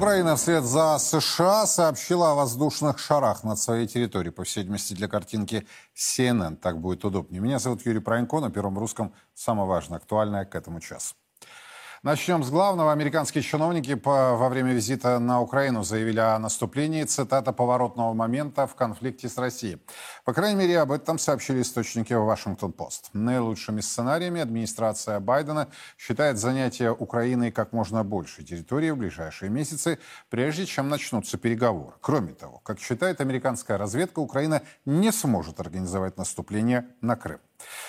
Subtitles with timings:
[0.00, 5.08] Украина вслед за США сообщила о воздушных шарах над своей территорией, по всей видимости, для
[5.08, 6.56] картинки CNN.
[6.56, 7.42] Так будет удобнее.
[7.42, 11.14] Меня зовут Юрий Пронько, на Первом Русском самое важное, актуальное к этому часу.
[12.02, 12.92] Начнем с главного.
[12.92, 18.74] Американские чиновники по, во время визита на Украину заявили о наступлении, цитата, поворотного момента в
[18.74, 19.82] конфликте с Россией.
[20.24, 23.10] По крайней мере, об этом сообщили источники в Вашингтон-Пост.
[23.12, 25.68] Наилучшими сценариями администрация Байдена
[25.98, 29.98] считает занятие Украины как можно большей территории в ближайшие месяцы,
[30.30, 31.96] прежде чем начнутся переговоры.
[32.00, 37.40] Кроме того, как считает американская разведка, Украина не сможет организовать наступление на Крым.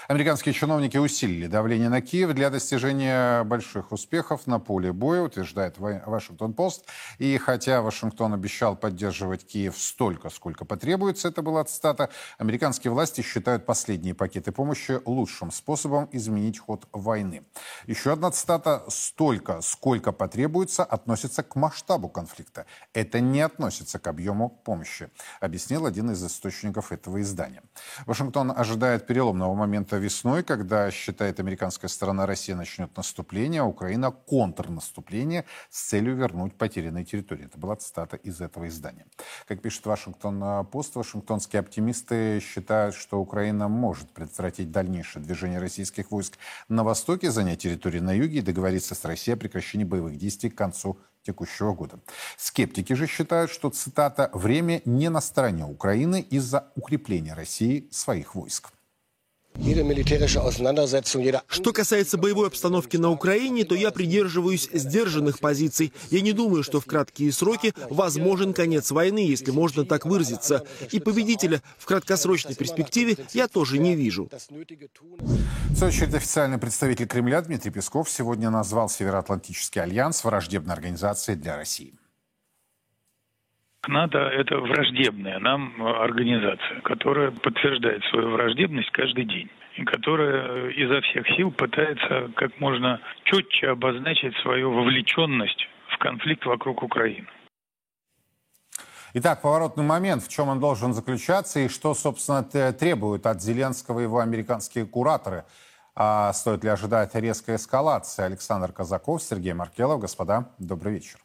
[0.07, 6.85] Американские чиновники усилили давление на Киев для достижения больших успехов на поле боя, утверждает Вашингтон-Пост.
[7.17, 13.65] И хотя Вашингтон обещал поддерживать Киев столько, сколько потребуется, это была цитата, американские власти считают
[13.65, 17.43] последние пакеты помощи лучшим способом изменить ход войны.
[17.87, 22.65] Еще одна цитата «столько, сколько потребуется» относится к масштабу конфликта.
[22.93, 27.63] Это не относится к объему помощи, объяснил один из источников этого издания.
[28.05, 35.45] Вашингтон ожидает переломного момента весной, когда, считает американская сторона, Россия начнет наступление, а Украина контрнаступление
[35.69, 37.45] с целью вернуть потерянные территории.
[37.45, 39.05] Это была цитата из этого издания.
[39.47, 46.37] Как пишет Вашингтон-Пост, вашингтонские оптимисты считают, что Украина может предотвратить дальнейшее движение российских войск
[46.69, 50.55] на востоке, занять территории на юге и договориться с Россией о прекращении боевых действий к
[50.55, 51.99] концу текущего года.
[52.37, 58.71] Скептики же считают, что, цитата, «время не на стороне Украины из-за укрепления России своих войск».
[61.47, 65.93] Что касается боевой обстановки на Украине, то я придерживаюсь сдержанных позиций.
[66.09, 70.65] Я не думаю, что в краткие сроки возможен конец войны, если можно так выразиться.
[70.91, 74.29] И победителя в краткосрочной перспективе я тоже не вижу.
[75.69, 81.55] В свою очередь, официальный представитель Кремля Дмитрий Песков сегодня назвал Североатлантический альянс враждебной организацией для
[81.55, 81.93] России.
[83.87, 91.27] НАТО– это враждебная нам организация, которая подтверждает свою враждебность каждый день и которая изо всех
[91.35, 97.27] сил пытается как можно четче обозначить свою вовлеченность в конфликт вокруг Украины.
[99.13, 104.19] Итак, поворотный момент, в чем он должен заключаться и что, собственно, требуют от Зеленского его
[104.19, 105.43] американские кураторы.
[105.95, 108.23] А стоит ли ожидать резкой эскалации?
[108.23, 109.99] Александр Казаков, Сергей Маркелов.
[109.99, 111.17] Господа, добрый вечер.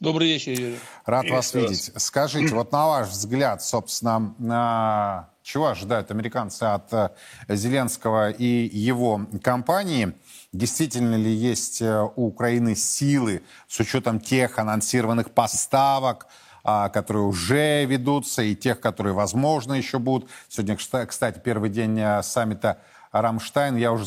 [0.00, 0.78] Добрый вечер, Юрий.
[1.04, 1.92] Рад вас видеть.
[1.96, 7.10] Скажите, вот на ваш взгляд, собственно, чего ожидают американцы от э,
[7.48, 10.14] Зеленского и его компании?
[10.54, 16.28] Действительно ли есть э, у Украины силы с учетом тех анонсированных поставок,
[16.64, 20.30] а, которые уже ведутся, и тех, которые, возможно, еще будут.
[20.48, 22.78] Сегодня, кстати, первый день э, саммита
[23.12, 23.76] Рамштайн.
[23.76, 24.06] Я уже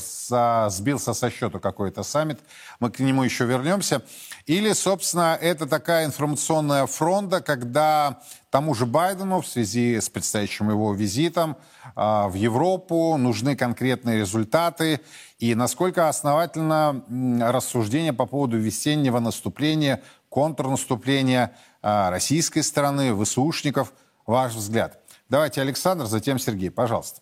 [0.70, 2.40] сбился со счету какой-то саммит.
[2.80, 4.02] Мы к нему еще вернемся.
[4.46, 10.94] Или, собственно, это такая информационная фронта, когда тому же Байдену в связи с предстоящим его
[10.94, 11.58] визитом
[11.96, 15.02] э, в Европу нужны конкретные результаты.
[15.40, 17.04] И насколько основательно
[17.42, 23.92] рассуждение по поводу весеннего наступления, контрнаступления э, российской стороны, ВСУшников,
[24.28, 25.00] ваш взгляд?
[25.30, 27.22] Давайте, Александр, затем Сергей, пожалуйста.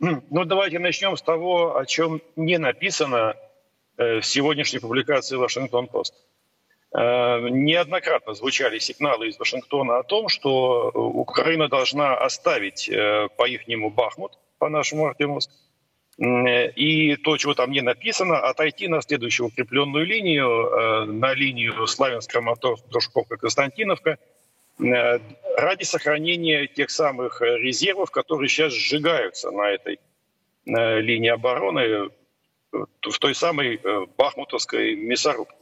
[0.00, 3.34] Ну, давайте начнем с того, о чем не написано
[3.96, 6.14] э, в сегодняшней публикации «Вашингтон-Пост».
[6.96, 14.38] Э, неоднократно звучали сигналы из Вашингтона о том, что Украина должна оставить э, по-ихнему Бахмут,
[14.58, 15.50] по-нашему Артемовск,
[16.20, 24.47] и то, чего там не написано, отойти на следующую укрепленную линию, на линию Славянск-Краматорск-Дружковка-Константиновка– Э,
[24.78, 29.98] ради сохранения тех самых резервов, которые сейчас сжигаются на этой
[30.64, 32.08] линии обороны э,
[32.72, 35.54] в той самой э, бахмутовской мясорубке.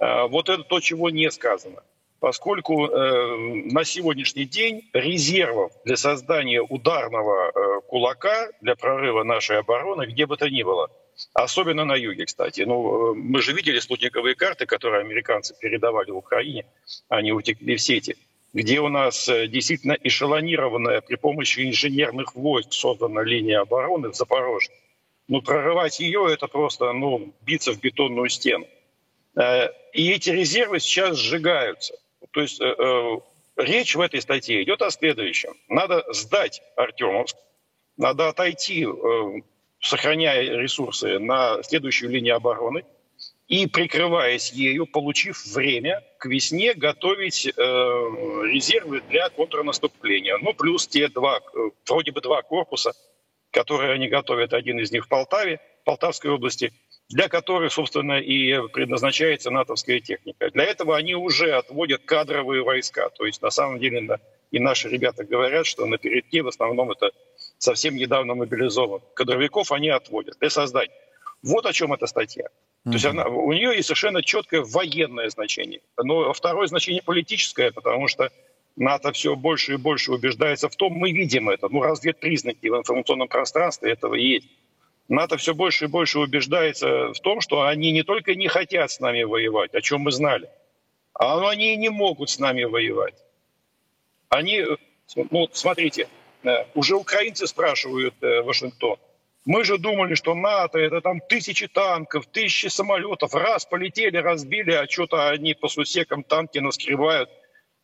[0.00, 1.82] Вот это то, чего не сказано.
[2.20, 10.36] Поскольку на сегодняшний день резервов для создания ударного кулака, для прорыва нашей обороны, где бы
[10.36, 10.88] то ни было,
[11.32, 12.60] особенно на юге, кстати.
[12.60, 16.64] Ну, мы же видели спутниковые карты, которые американцы передавали в Украине,
[17.08, 18.16] они утекли в сети–
[18.58, 24.74] где у нас э, действительно эшелонированная при помощи инженерных войск создана линия обороны в Запорожье.
[25.28, 28.66] Ну, прорывать ее– это просто ну, биться в бетонную стену.
[29.36, 31.94] Э, и эти резервы сейчас сжигаются.
[32.32, 33.20] То есть э,
[33.56, 35.54] речь в этой статье идет о следующем.
[35.68, 37.36] Надо сдать Артемовск,
[37.96, 38.88] надо отойти,
[39.80, 42.84] сохраняя ресурсы, на следующую линию обороны–
[43.48, 50.36] и, прикрываясь ею, получив время к весне готовить э, резервы для контрнаступления.
[50.38, 51.58] Ну, плюс те два, э,
[51.88, 52.92] вроде бы два корпуса,
[53.50, 56.72] которые они готовят, один из них в Полтаве, Полтавской области,
[57.08, 60.50] для которых, собственно, и предназначается натовская техника.
[60.50, 63.08] Для этого они уже отводят кадровые войска.
[63.08, 64.18] То есть, на самом деле,
[64.50, 67.12] и наши ребята говорят, что на передке в основном это
[67.56, 69.00] совсем недавно мобилизован.
[69.14, 70.92] Кадровиков они отводят для создания.
[71.42, 72.44] Вот о чем эта статья.
[72.44, 72.84] Mm-hmm.
[72.84, 75.80] То есть она, у нее есть совершенно четкое военное значение.
[75.96, 78.30] Но второе значение политическое, потому что
[78.76, 83.28] НАТО все больше и больше убеждается в том, мы видим это, ну разведпризнаки в информационном
[83.28, 84.48] пространстве этого есть.
[85.08, 89.00] НАТО все больше и больше убеждается в том, что они не только не хотят с
[89.00, 90.48] нами воевать, о чем мы знали,
[91.14, 93.14] а они и не могут с нами воевать.
[94.28, 94.64] Они,
[95.30, 96.08] ну смотрите,
[96.42, 98.98] э, уже украинцы спрашивают э, Вашингтон,
[99.48, 104.86] мы же думали, что НАТО это там тысячи танков, тысячи самолетов, раз полетели, разбили, а
[104.86, 107.30] что-то они по сусекам танки наскребают.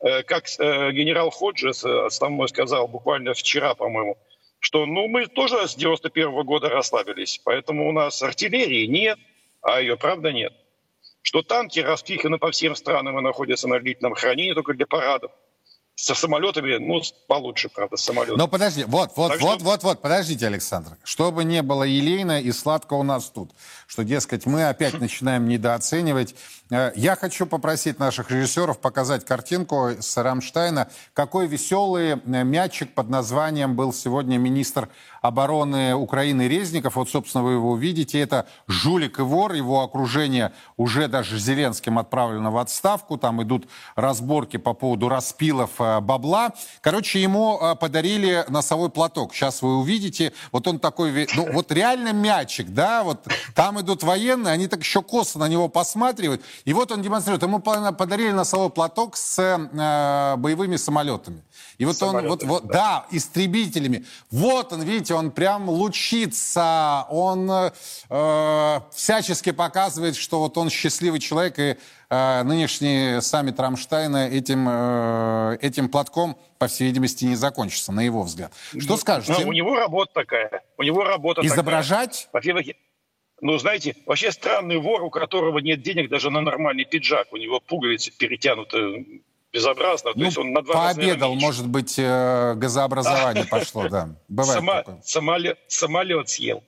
[0.00, 4.18] Э, как генерал Ходжес основной сказал буквально вчера, по-моему,
[4.58, 9.18] что ну, мы тоже с 91 -го года расслабились, поэтому у нас артиллерии нет,
[9.62, 10.52] а ее правда нет.
[11.22, 15.32] Что танки распиханы по всем странам и находятся на длительном хранении только для парадов
[16.04, 18.36] со самолетами, ну, получше, правда, самолеты.
[18.36, 20.98] Но подожди, вот, вот, Так вот, что- вот, вот, подождите, Александр.
[21.02, 23.52] Чтобы не было елейно и сладко у нас тут,
[23.86, 26.34] что, дескать, мы опять начинаем недооценивать.
[26.70, 30.88] Э, Я хочу попросить наших режиссеров показать картинку с Рамштайна.
[31.14, 34.88] Какой веселый э, мячик под названием был сегодня министр
[35.22, 36.96] обороны Украины Резников.
[36.96, 38.20] Вот, собственно, вы его увидите.
[38.20, 39.52] Это жулик и вор.
[39.54, 43.16] Его окружение уже даже Зеленским отправлено в отставку.
[43.16, 43.66] Там идут
[43.96, 46.52] разборки по поводу распилов э, бабла.
[46.80, 49.34] Короче, ему э, подарили носовой платок.
[49.34, 50.32] Сейчас вы увидите.
[50.52, 55.02] Вот он такой, ну вот реально мячик, да, вот там идут военные, они так еще
[55.02, 56.42] косо на него посматривают.
[56.64, 57.42] И вот он демонстрирует.
[57.42, 61.42] Ему по- подарили носовой платок с э, боевыми самолетами.
[61.78, 64.04] И вот он, вот, вот, да, истребителями.
[64.30, 67.72] Вот он, видите, он прям лучится, он э,
[68.10, 71.76] э, всячески показывает, что вот он счастливый человек, и э,
[72.44, 78.52] нынешний саммит Рамштайна этим, э, этим платком, по всей видимости, не закончится, на его взгляд.
[78.78, 79.34] Что скажете?
[79.38, 80.62] Ну, у него работа такая.
[80.78, 82.28] У него работа Изображать?
[82.32, 82.40] такая.
[82.40, 82.66] Во-первых,
[83.40, 87.32] ну, знаете, вообще странный вор, у которого нет денег даже на нормальный пиджак.
[87.32, 89.22] У него пуговицы перетянуты
[89.52, 90.12] безобразно.
[90.12, 91.46] То Ну, есть он на два пообедал, меньше.
[91.46, 94.08] может быть, э, газообразование пошло, да.
[94.28, 94.60] Бывает
[95.68, 96.64] самолет съел.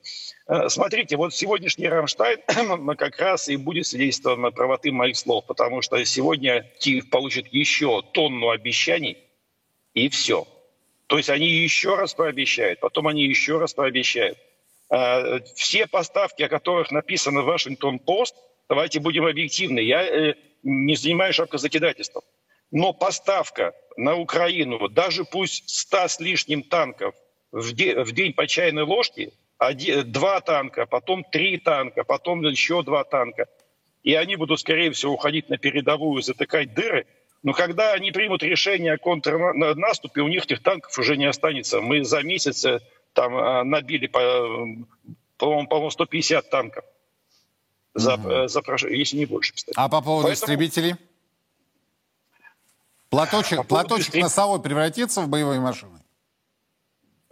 [0.47, 2.39] Э, Смотрите, вот сегодняшний Рамштайн
[2.97, 8.49] как раз и будет свидетельством правоты моих слов, потому что сегодня Киев получит еще тонну
[8.49, 9.17] обещаний,
[9.93, 10.47] и все.
[11.07, 14.37] То есть они еще раз пообещают, потом они еще раз пообещают.
[14.89, 18.35] Э, Все поставки, о которых написано в Вашингтон-Пост,
[18.69, 22.23] давайте будем объективны, я э, не занимаюсь шапкозакидательством,
[22.71, 27.15] но поставка на Украину, даже пусть 100 с лишним танков
[27.51, 32.83] в, де- в день по чайной ложке, оди- два танка, потом три танка, потом еще
[32.83, 33.47] два танка,
[34.03, 37.05] и они будут, скорее всего, уходить на передовую, затыкать дыры,
[37.43, 41.81] но когда они примут решение о контрнаступе, у них этих танков уже не останется.
[41.81, 42.79] Мы за месяц э,
[43.13, 44.19] там э, набили, по,
[45.37, 46.83] по-моему, по-моему, 150 танков.
[47.93, 49.75] За, э, за если не больше, кстати.
[49.77, 50.95] А по поводу Поэтому- истребителей?
[53.09, 55.99] Платочек, По поводу платочек истреб- носовой превратится в боевые машины?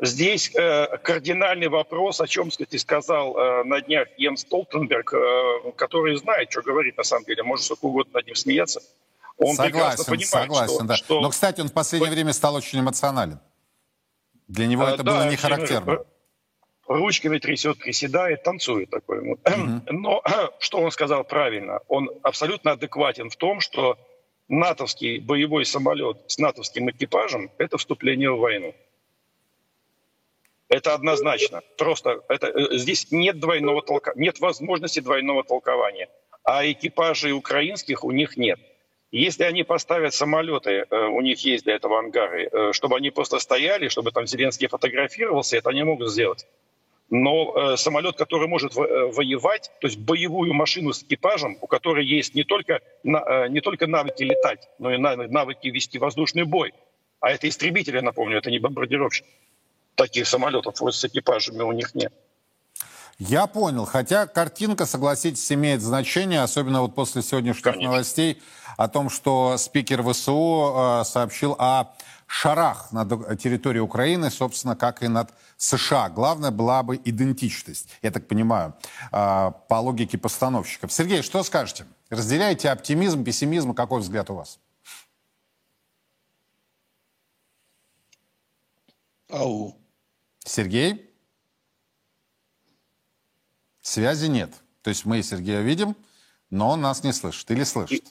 [0.01, 6.15] Здесь э, кардинальный вопрос, о чем, кстати, сказал э, на днях Йен Столтенберг, э, который
[6.17, 8.81] знает, что говорит на самом деле, может сколько угодно над ним смеяться.
[9.37, 10.95] Он согласен, понимает, согласен, что, да.
[10.95, 13.39] что- Но, кстати, он в последнее время стал очень эмоционален.
[14.49, 16.03] Для него Э, это да, было не характерно.
[16.87, 19.21] Ручками трясет, приседает, танцует такой.
[19.21, 19.39] вот.
[19.89, 20.21] Но
[20.59, 21.79] что он сказал правильно?
[21.87, 23.97] Он абсолютно адекватен в том, что
[24.49, 28.75] натовский боевой самолет с натовским экипажем– это вступление в войну.
[30.69, 31.61] Это однозначно.
[31.77, 36.09] Просто это, э, здесь нет двойного толка, нет возможности двойного толкования.
[36.43, 38.59] А экипажей украинских у них нет.
[39.11, 43.39] Если они поставят самолеты, э, у них есть для этого ангары, э, чтобы они просто
[43.39, 46.47] стояли, чтобы там Зеленский фотографировался, это они могут сделать.
[47.11, 52.33] Но самолет, который может во- воевать, то есть боевую машину с экипажем, у которой есть
[52.33, 56.73] не только, не только навыки летать, но и нав- навыки вести воздушный бой.
[57.19, 59.23] А это истребители, напомню, это не бомбардировщик.
[59.95, 62.13] Таких самолетов вот с экипажами у них нет.
[63.17, 63.85] Я понял.
[63.85, 67.91] Хотя картинка, согласитесь, имеет значение, особенно вот после сегодняшних Конечно.
[67.91, 68.41] новостей
[68.75, 71.95] о том, что спикер ВСУ э, сообщил о
[72.27, 76.09] шарах над территорией Украины, собственно, как и над США.
[76.09, 78.73] Главное была бы идентичность, я так понимаю,
[79.13, 80.91] э, по логике постановщиков.
[80.91, 81.85] Сергей, что скажете?
[82.09, 83.73] Разделяете оптимизм, пессимизм?
[83.73, 84.59] Какой взгляд у вас?
[89.29, 89.77] Ау.
[90.45, 91.09] Сергей?
[93.81, 94.53] Связи нет.
[94.83, 95.95] То есть мы Сергея видим,
[96.49, 98.05] но нас не слышит или слышит?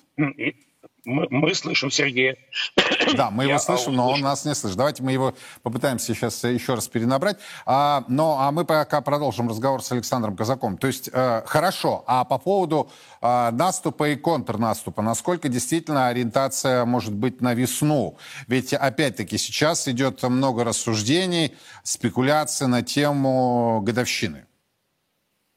[1.05, 2.37] Мы, мы слышим Сергея.
[3.15, 4.77] Да, мы его слышим, но он нас не слышит.
[4.77, 7.37] Давайте мы его попытаемся сейчас еще раз перенабрать.
[7.67, 10.79] А, но а мы пока продолжим разговор с Александром Казаком.
[10.79, 17.15] То есть, э, хорошо, а по поводу э, наступа и контрнаступа, насколько действительно ориентация может
[17.15, 18.17] быть на весну?
[18.49, 24.47] Ведь, опять-таки, сейчас идет много рассуждений, спекуляций на тему годовщины.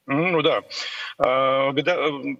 [0.09, 0.63] Ну да,
[1.17, 1.73] а,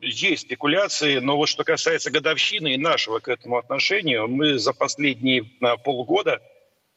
[0.02, 5.44] есть спекуляции, но вот что касается годовщины и нашего к этому отношения, мы за последние
[5.62, 6.42] а, полгода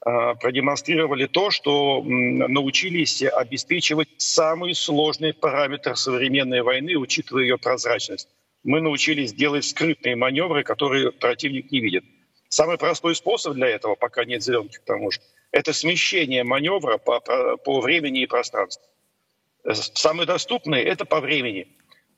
[0.01, 8.29] а, продемонстрировали то, что научились обеспечивать самый сложный параметр современной войны, учитывая ее прозрачность.
[8.63, 12.05] Мы научились делать скрытные маневры, которые противник не видит.
[12.49, 15.19] Самый простой способ для этого, пока нет зеленки к тому же,
[15.51, 18.85] это смещение маневра по, по времени и пространству.
[19.73, 21.69] Самые доступные– это по времени.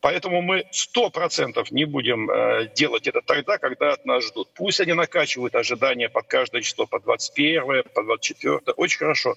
[0.00, 4.49] Поэтому мы сто процентов не будем э, делать это тогда, когда от нас ждут.
[4.54, 8.58] Пусть они накачивают ожидания под каждое число, по 21, по 24.
[8.76, 9.37] Очень хорошо.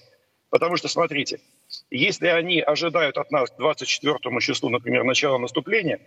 [0.50, 1.38] Потому что, смотрите,
[1.88, 6.00] если они ожидают от нас к 24 числу, например, начала наступления,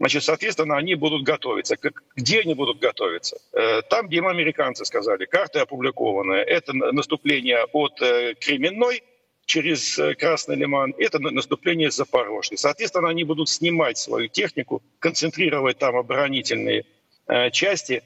[0.00, 1.76] значит, соответственно, они будут готовиться.
[2.16, 3.38] Где они будут готовиться?
[3.52, 6.34] Э, там, где им американцы сказали, карты опубликованы.
[6.34, 9.04] Это наступление от э, Кременной–
[9.52, 12.56] через э, Красный Лиман, это наступление Запорожья.
[12.56, 16.84] Соответственно, они будут снимать свою технику, концентрировать там оборонительные
[17.26, 18.02] э, части.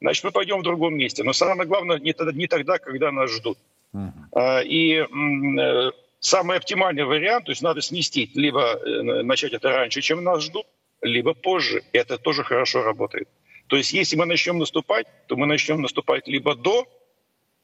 [0.00, 1.24] Значит, мы пойдем в другом месте.
[1.24, 3.58] Но самое главное, не тогда, не тогда когда нас ждут.
[3.92, 4.64] Uh-huh.
[4.64, 5.90] И э,
[6.20, 8.80] самый оптимальный вариант, то есть надо сместить, либо
[9.22, 10.66] начать это раньше, чем нас ждут,
[11.02, 11.82] либо позже.
[11.92, 13.28] Это тоже хорошо работает.
[13.66, 16.86] То есть если мы начнем наступать, то мы начнем наступать либо до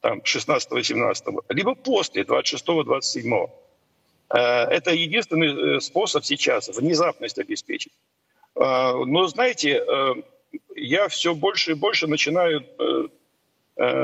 [0.05, 3.49] там, 16-17, либо после 26-27.
[4.29, 7.91] Э, это единственный э, способ сейчас внезапность обеспечить.
[8.55, 9.83] Э, но, знаете,
[10.75, 12.63] я все больше и больше начинаю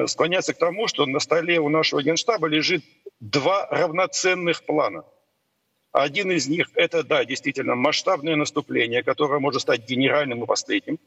[0.07, 2.83] склоняться к тому, что на столе у нашего генштаба лежит
[3.19, 5.05] два равноценных плана.
[5.91, 10.99] Один из них– это, да, действительно, масштабное наступление, которое может стать генеральным и последним,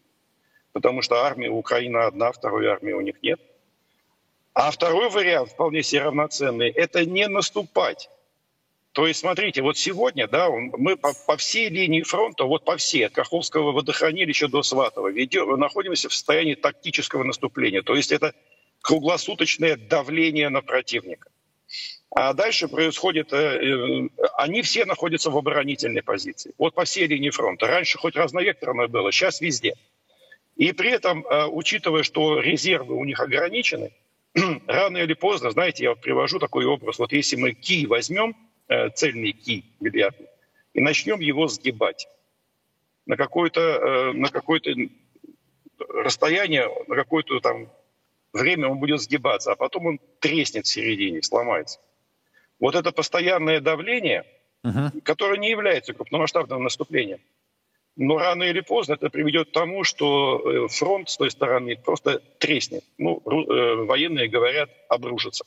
[0.72, 3.40] потому что армия Украины одна, второй армии у них нет–
[4.54, 8.08] а второй вариант, вполне себе равноценный, это не наступать.
[8.92, 13.06] То есть, смотрите, вот сегодня, да, мы по, по всей линии фронта, вот по всей,
[13.06, 17.82] от Каховского водохранилища до Сватова, ведем, находимся в состоянии тактического наступления.
[17.82, 18.32] То есть это
[18.80, 21.28] круглосуточное давление на противника.
[22.10, 26.54] А дальше происходит, э, э, они все находятся в оборонительной позиции.
[26.58, 27.66] Вот по всей линии фронта.
[27.66, 29.74] Раньше хоть разновекторное было, сейчас везде.
[30.54, 33.90] И при этом, э, учитывая, что резервы у них ограничены,
[34.66, 38.36] рано или поздно, знаете, я вот привожу такой образ, вот если мы ки возьмем,
[38.68, 40.28] э, цельный ки бильярдный,
[40.72, 42.08] и начнем его сгибать
[43.06, 44.70] на какое-то э, на какое-то
[45.88, 47.70] расстояние, на какое-то там
[48.32, 51.78] время он будет сгибаться, а потом он треснет в середине, сломается.
[52.58, 54.24] Вот это постоянное давление,
[54.64, 55.00] uh-huh.
[55.02, 57.20] которое не является крупномасштабным наступлением,
[57.96, 62.18] но рано или поздно это приведет к тому, что э, фронт с той стороны просто
[62.38, 62.84] треснет.
[62.98, 65.44] Ну, э, военные говорят, обрушится.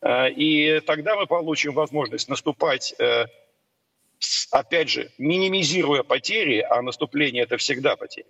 [0.00, 2.94] Э, и тогда мы получим возможность наступать,
[4.50, 8.26] опять же, минимизируя потери, а наступление это всегда потери,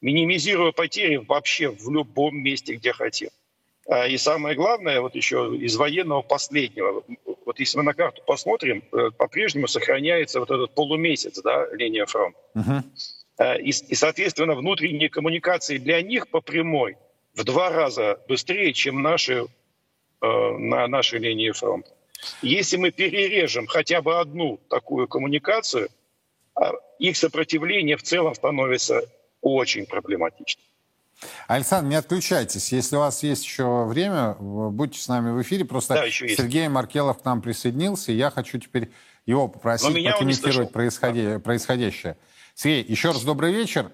[0.00, 3.30] минимизируя потери вообще в любом месте, где хотим.
[4.08, 7.04] И самое главное, вот еще из военного последнего,
[7.44, 12.38] вот если мы на карту посмотрим, э, по-прежнему сохраняется вот этот полумесяц, да, линия фронта.
[12.56, 13.60] Uh-huh.
[13.60, 16.96] И, и, соответственно, внутренние коммуникации для них по прямой
[17.34, 21.90] в два раза быстрее, чем наши, э, на нашей линии фронта.
[22.42, 25.88] Если мы перережем хотя бы одну такую коммуникацию,
[26.54, 29.02] а их сопротивление в целом становится
[29.40, 30.64] очень проблематичным.
[31.46, 32.72] Александр, не отключайтесь.
[32.72, 35.64] Если у вас есть еще время, будьте с нами в эфире.
[35.64, 38.90] Просто да, Сергей Маркелов к нам присоединился, и я хочу теперь
[39.26, 41.38] его попросить прокомментировать происходи...
[41.38, 42.16] происходящее.
[42.54, 43.90] Сергей, еще раз добрый вечер.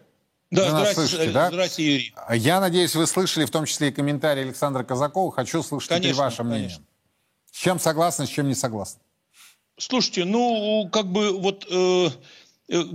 [0.51, 1.49] Да, вы нас слышите, да?
[1.49, 2.15] здравствуйте, Юрий.
[2.33, 5.31] Я надеюсь, вы слышали в том числе и комментарии Александра Казакова.
[5.31, 6.69] Хочу слышать конечно, теперь ваше мнение.
[6.69, 6.85] Конечно.
[7.53, 9.01] С чем согласны, с чем не согласны?
[9.79, 11.67] Слушайте, ну, как бы вот...
[11.71, 12.09] Э,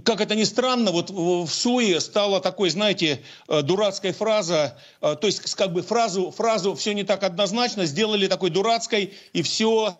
[0.05, 5.27] как это ни странно, вот в Суе стала такой, знаете, э, дурацкой фраза, э, то
[5.27, 9.97] есть как бы фразу, фразу «все не так однозначно» сделали такой дурацкой, и все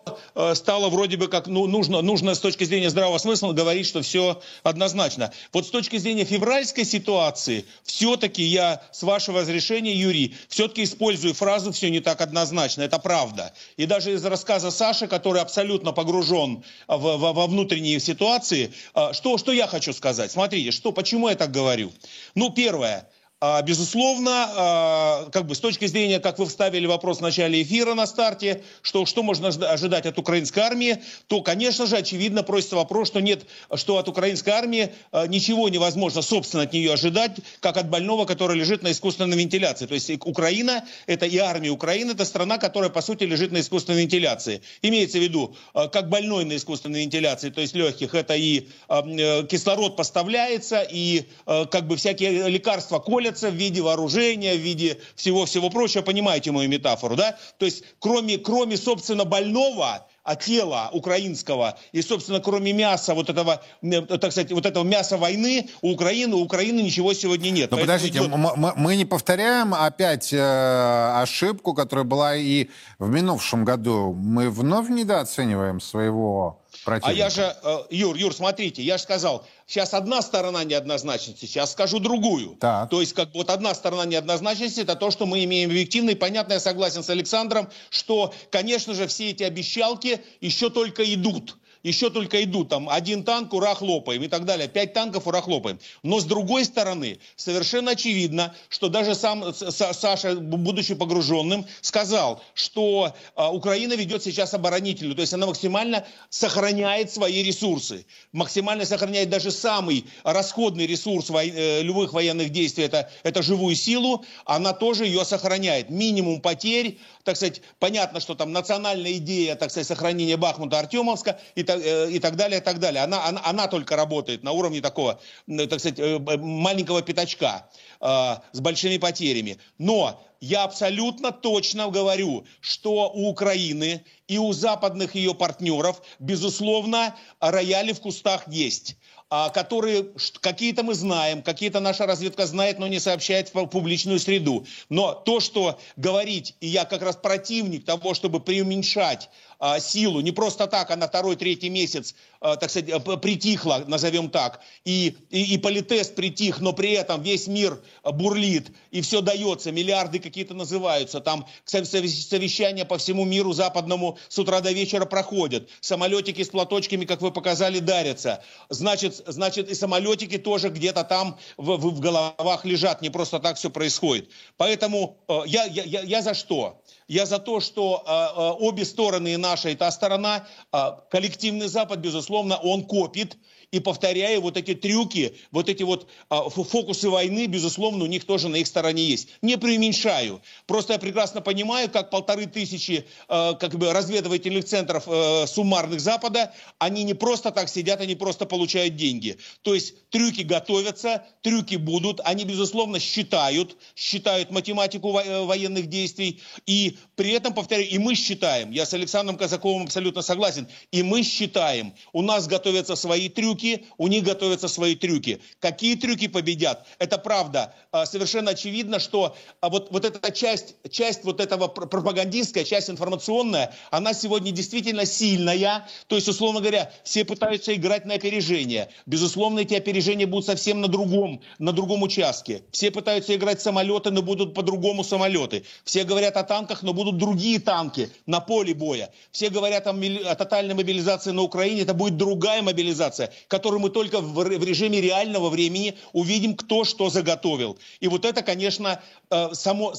[0.54, 4.40] стало вроде бы как ну, нужно, нужно с точки зрения здравого смысла говорить, что все
[4.62, 5.32] однозначно.
[5.52, 11.72] Вот с точки зрения февральской ситуации, все-таки я, с вашего разрешения, Юрий, все-таки использую фразу
[11.72, 13.52] «все не так однозначно», это правда.
[13.76, 18.72] И даже из рассказа Саши, который абсолютно погружен в, в, во внутренние ситуации,
[19.12, 20.30] что, что я хочу сказать?
[20.30, 21.92] Смотрите, что, почему я так говорю?
[22.34, 23.08] Ну, первое.
[23.38, 27.92] А, безусловно, а, как бы с точки зрения, как вы вставили вопрос в начале эфира
[27.92, 33.08] на старте, что, что можно ожидать от украинской армии, то, конечно же, очевидно просится вопрос,
[33.08, 37.90] что нет, что от украинской армии а, ничего невозможно, собственно, от нее ожидать, как от
[37.90, 39.84] больного, который лежит на искусственной вентиляции.
[39.84, 44.00] То есть Украина, это и армия Украины, это страна, которая, по сути, лежит на искусственной
[44.00, 44.62] вентиляции.
[44.80, 49.94] Имеется в виду, как больной на искусственной вентиляции, то есть легких, это и э, кислород
[49.96, 56.02] поставляется, и как бы всякие лекарства колят, колятся в виде вооружения, в виде всего-всего прочего.
[56.02, 57.36] Понимаете мою метафору, да?
[57.58, 63.62] То есть кроме, кроме собственно, больного, а тела украинского и, собственно, кроме мяса вот этого,
[63.80, 67.70] так сказать, вот этого мяса войны у Украины, у Украины ничего сегодня нет.
[67.70, 68.34] Но подождите, идет...
[68.34, 72.68] мы, мы не повторяем опять э, ошибку, которая была и
[72.98, 74.14] в минувшем году.
[74.14, 77.08] Мы вновь недооцениваем своего противника.
[77.08, 81.72] А я же, э, Юр, Юр, смотрите, я же сказал, сейчас одна сторона неоднозначности, сейчас
[81.72, 82.56] скажу другую.
[82.60, 82.88] Так.
[82.90, 86.14] То есть, как бы вот одна сторона неоднозначности, это то, что мы имеем объективно, и
[86.14, 92.10] понятно, я согласен с Александром, что, конечно же, все эти обещалки еще только идут еще
[92.10, 95.78] только идут, там, один танк, ура, хлопаем и так далее, пять танков, ура, хлопаем.
[96.02, 103.52] Но с другой стороны, совершенно очевидно, что даже сам Саша, будучи погруженным, сказал, что а,
[103.52, 110.06] Украина ведет сейчас оборонительную, то есть она максимально сохраняет свои ресурсы, максимально сохраняет даже самый
[110.24, 115.90] расходный ресурс э, любых военных действий, это, это живую силу, она тоже ее сохраняет.
[115.90, 121.62] Минимум потерь, так сказать, понятно, что там национальная идея, так сказать, сохранения Бахмута, Артемовска и
[121.74, 123.02] и так далее, и так далее.
[123.02, 127.68] Она, она, она только работает на уровне такого, так сказать, э, маленького пятачка
[128.00, 129.58] э, с большими потерями.
[129.78, 137.92] Но я абсолютно точно говорю, что у Украины и у западных ее партнеров, безусловно, рояли
[137.92, 138.96] в кустах есть
[139.28, 140.06] а, которые
[140.40, 144.64] какие-то мы знаем, какие-то наша разведка знает, но не сообщает в публичную среду.
[144.88, 150.20] Но то, что говорить, и я как раз противник того, чтобы преуменьшать а, силу.
[150.20, 154.60] Не просто так она второй, третий месяц, а, так сказать, притихла, назовем так.
[154.84, 160.18] И, и, и политест притих, но при этом весь мир бурлит, и все дается, миллиарды
[160.18, 161.20] какие-то называются.
[161.20, 165.68] Там совещания по всему миру западному с утра до вечера проходят.
[165.80, 168.42] Самолетики с платочками, как вы показали, дарятся.
[168.68, 173.02] Значит, значит и самолетики тоже где-то там в, в, в головах лежат.
[173.02, 174.30] Не просто так все происходит.
[174.56, 176.82] Поэтому э, я, я, я за что?
[177.08, 180.78] Я за то, что э, э, обе стороны, и наша, и та сторона, э,
[181.10, 183.36] коллективный Запад, безусловно, он копит
[183.76, 188.48] и повторяя вот эти трюки, вот эти вот а, фокусы войны, безусловно, у них тоже
[188.48, 189.28] на их стороне есть.
[189.42, 190.40] Не преуменьшаю.
[190.66, 196.54] Просто я прекрасно понимаю, как полторы тысячи а, как бы разведывательных центров а, суммарных Запада,
[196.78, 199.36] они не просто так сидят, они просто получают деньги.
[199.60, 206.96] То есть трюки готовятся, трюки будут, они, безусловно, считают, считают математику э, военных действий, и
[207.14, 211.94] при этом, повторяю, и мы считаем, я с Александром Казаковым абсолютно согласен, и мы считаем,
[212.14, 215.40] у нас готовятся свои трюки, трюки, у них готовятся свои трюки.
[215.60, 216.86] Какие трюки победят?
[216.98, 217.74] Это правда.
[217.92, 223.74] А, совершенно очевидно, что а, вот, вот эта часть, часть вот этого пропагандистская, часть информационная,
[223.90, 225.86] она сегодня действительно сильная.
[226.06, 228.88] То есть, условно говоря, все пытаются играть на опережение.
[229.06, 232.62] Безусловно, эти опережения будут совсем на другом, на другом участке.
[232.70, 235.64] Все пытаются играть самолеты, но будут по-другому самолеты.
[235.84, 239.10] Все говорят о танках, но будут другие танки на поле боя.
[239.30, 244.20] Все говорят о, о тотальной мобилизации на Украине, это будет другая мобилизация который мы только
[244.20, 247.78] в, в режиме реального времени увидим, кто что заготовил.
[248.00, 249.94] И вот это, конечно, э, само,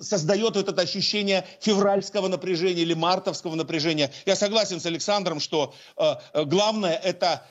[0.00, 4.12] создает вот это ощущение февральского напряжения или мартовского напряжения.
[4.24, 7.46] Я согласен с Александром, что э, э, главное это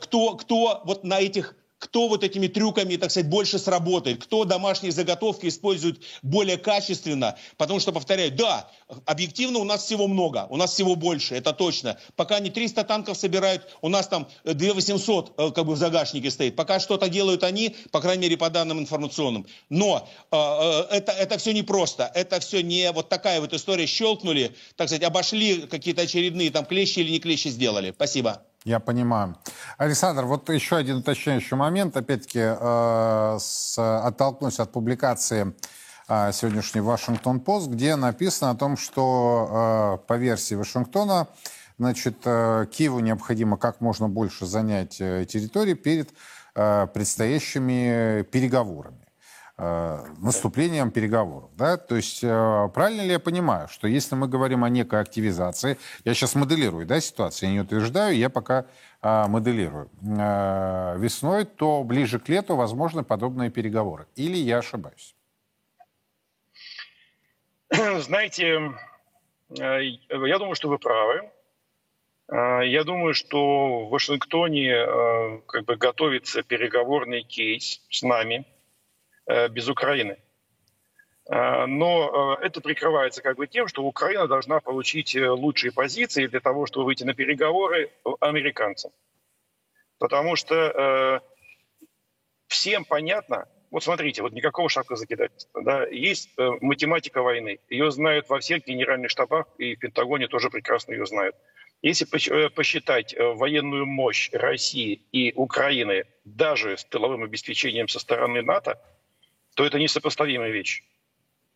[0.00, 4.90] кто, кто вот на этих кто вот этими трюками, так сказать, больше сработает, кто домашние
[4.90, 7.36] заготовки использует более качественно.
[7.58, 8.70] Потому что, повторяю, да,
[9.04, 11.98] объективно у нас всего много, у нас всего больше, это точно.
[12.16, 16.56] Пока не 300 танков собирают, у нас там 2800 э, как бы в загашнике стоит.
[16.56, 19.46] Пока что-то делают они, по крайней мере, по данным информационным.
[19.68, 24.56] Но э, э, это, это все непросто, это все не вот такая вот история, щелкнули,
[24.76, 27.92] так сказать, обошли какие-то очередные там клещи или не клещи сделали.
[27.94, 28.42] Спасибо.
[28.64, 29.36] Я понимаю.
[29.76, 31.96] Александр, вот еще один уточняющий момент.
[31.98, 35.54] Опять-таки, э, с, оттолкнусь от публикации
[36.08, 41.28] э, сегодняшней Вашингтон-Пост, где написано о том, что э, по версии Вашингтона,
[41.78, 46.08] значит, э, Киеву необходимо как можно больше занять территории перед
[46.54, 49.03] предстоящими переговорами.
[49.56, 51.48] Э, наступлением переговоров.
[51.56, 51.76] Да?
[51.76, 56.12] То есть э, правильно ли я понимаю, что если мы говорим о некой активизации, я
[56.12, 58.66] сейчас моделирую да, ситуацию, я не утверждаю, я пока
[59.00, 64.08] э, моделирую, э, весной, то ближе к лету возможны подобные переговоры.
[64.16, 65.14] Или я ошибаюсь?
[67.70, 68.72] Знаете,
[69.50, 71.30] я думаю, что вы правы.
[72.28, 78.46] Я думаю, что в Вашингтоне как бы готовится переговорный кейс с нами
[79.26, 80.18] без Украины.
[81.26, 86.26] Э, но э, это прикрывается как бы тем, что Украина должна получить э, лучшие позиции
[86.26, 88.92] для того, чтобы выйти на переговоры американцам.
[89.98, 91.22] Потому что
[92.48, 95.62] всем понятно, вот смотрите, вот никакого шапка закидательства.
[95.62, 97.60] Да, есть математика войны.
[97.70, 101.36] Ее знают во всех генеральных штабах, и в Пентагоне тоже прекрасно ее знают.
[101.80, 102.04] Если
[102.48, 108.78] посчитать военную мощь России и Украины даже с тыловым обеспечением со стороны НАТО,
[109.54, 110.84] то это несопоставимые вещи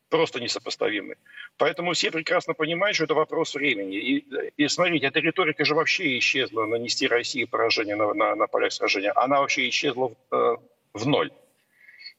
[0.08, 1.16] просто несопоставимы.
[1.56, 3.96] Поэтому все прекрасно понимают, что это вопрос времени.
[3.96, 4.24] И,
[4.56, 9.12] и смотрите, эта риторика же вообще исчезла, нанести России поражение на, на, на полях сражения.
[9.14, 10.56] Она вообще исчезла в, э,
[10.94, 11.30] в ноль.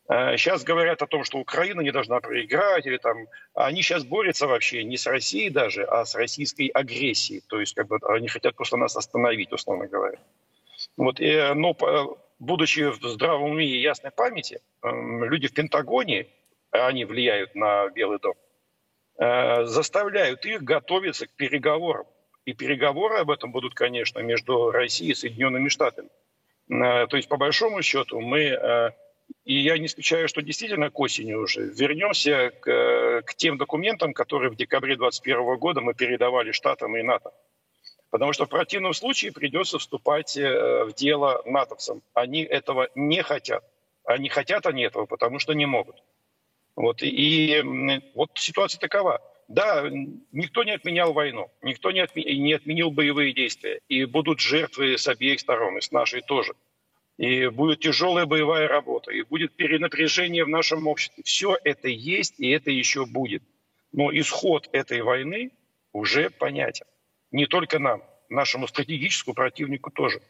[0.07, 4.47] Сейчас э, говорят о том, что Украина не должна проиграть, или там, они сейчас борются
[4.47, 7.43] вообще не с Россией даже, а с российской агрессией.
[7.47, 10.17] То есть как бы, они хотят просто нас остановить, условно говоря.
[10.97, 11.75] Вот, и, но
[12.39, 16.27] будучи в здравом уме и ясной памяти, эм, люди в Пентагоне
[16.71, 18.35] они влияют на Белый дом,
[19.17, 22.05] э, заставляют их готовиться к переговорам.
[22.45, 26.09] И переговоры об этом будут, конечно, между Россией и Соединенными Штатами.
[26.69, 28.91] Э, то есть, по большому счету, мы, э,
[29.45, 34.49] и я не исключаю, что действительно к осени уже, вернемся к, к тем документам, которые
[34.49, 37.31] в декабре 2021 года мы передавали Штатам и НАТО.
[38.09, 42.01] Потому что в противном случае придется вступать в дело натовцам.
[42.13, 43.63] Они этого не хотят.
[44.03, 46.01] Они хотят они этого, потому что не могут.
[46.75, 47.61] Вот, и
[48.15, 49.21] вот ситуация такова.
[49.47, 49.83] Да,
[50.31, 53.81] никто не отменял войну, никто не, отми, не отменил боевые действия.
[53.89, 56.53] И будут жертвы с обеих сторон, и с нашей тоже.
[57.17, 61.23] И будет тяжелая боевая работа, и будет перенапряжение в нашем обществе.
[61.23, 63.43] Все это есть, и это еще будет.
[63.91, 65.51] Но исход этой войны
[65.93, 66.85] уже понятен.
[67.31, 70.21] Не только нам, нашему стратегическому противнику тоже.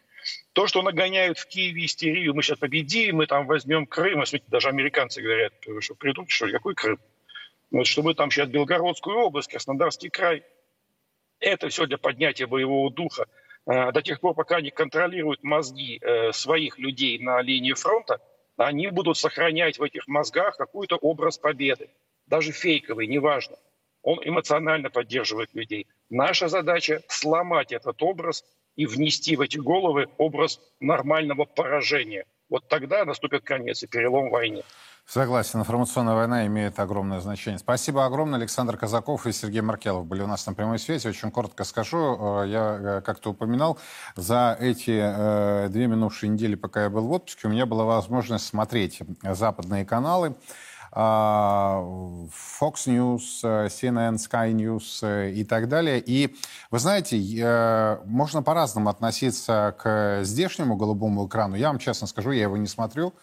[0.54, 4.50] То, что нагоняют в Киеве истерию, мы сейчас победим, мы там возьмем Крым, а смотрите,
[4.50, 7.00] даже американцы говорят, что придумайте, что ли, какой Крым?
[7.72, 10.44] Вот, что мы там сейчас Белгородскую область, Краснодарский край.
[11.40, 13.28] Это все для поднятия боевого духа.
[13.66, 18.20] А, до тех пор, пока они контролируют мозги э, своих людей на линии фронта,
[18.58, 21.90] они будут сохранять в этих мозгах какой-то образ победы.
[22.26, 23.58] Даже фейковый, неважно.
[24.02, 25.88] Он эмоционально поддерживает людей.
[26.10, 28.44] Наша задача сломать этот образ
[28.76, 32.26] и внести в эти головы образ нормального поражения.
[32.50, 34.64] Вот тогда наступит конец и перелом в войне.
[35.10, 37.58] Согласен, информационная война имеет огромное значение.
[37.58, 38.40] Спасибо огромное.
[38.40, 41.08] Александр Казаков и Сергей Маркелов были у нас на прямой связи.
[41.08, 43.80] Очень коротко скажу, э, я э, как-то упоминал,
[44.16, 48.46] за эти э, две минувшие недели, пока я был в отпуске, у меня была возможность
[48.46, 50.36] смотреть западные каналы.
[50.92, 51.82] А,
[52.60, 56.02] Fox News, CNN, Sky News э, и так далее.
[56.06, 56.36] И
[56.72, 57.18] вы знаете,
[58.06, 61.56] можно по-разному относиться к здешнему голубому экрану.
[61.56, 63.14] Я вам честно скажу, я его не смотрю.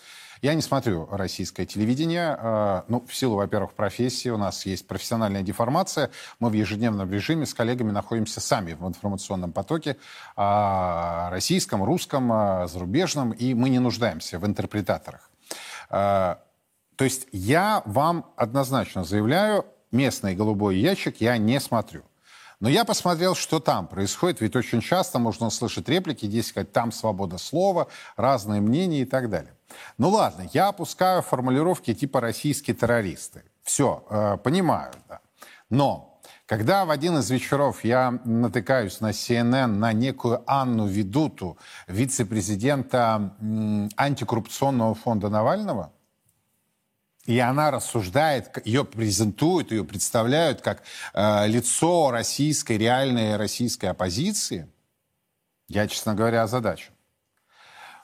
[0.43, 2.37] Я не смотрю российское телевидение.
[2.39, 4.29] Э, ну, в силу, во-первых, профессии.
[4.29, 6.11] У нас есть профессиональная деформация.
[6.41, 9.97] Мы в ежедневном режиме с коллегами находимся сами в информационном потоке
[10.37, 15.31] а, российском, русском, а, зарубежном, и мы не нуждаемся в интерпретаторах.
[16.97, 22.03] То есть я вам однозначно заявляю, местный голубой ящик я не смотрю.
[22.59, 26.91] Но я посмотрел, что там происходит, ведь очень часто можно услышать реплики, здесь сказать, там
[26.91, 29.53] свобода слова, разные мнения и так далее.
[29.99, 33.45] Ну ладно, я опускаю формулировки типа «российские террористы».
[33.63, 35.21] Все, э, понимаю, да.
[35.69, 43.35] Но когда в один из вечеров я натыкаюсь на CNN на некую Анну Ведуту, вице-президента
[43.97, 45.93] антикоррупционного фонда Навального,
[47.27, 54.69] и она рассуждает, ее презентуют, ее представляют как э, лицо российской, реальной российской оппозиции.
[55.69, 56.93] Я, честно говоря, озадачен.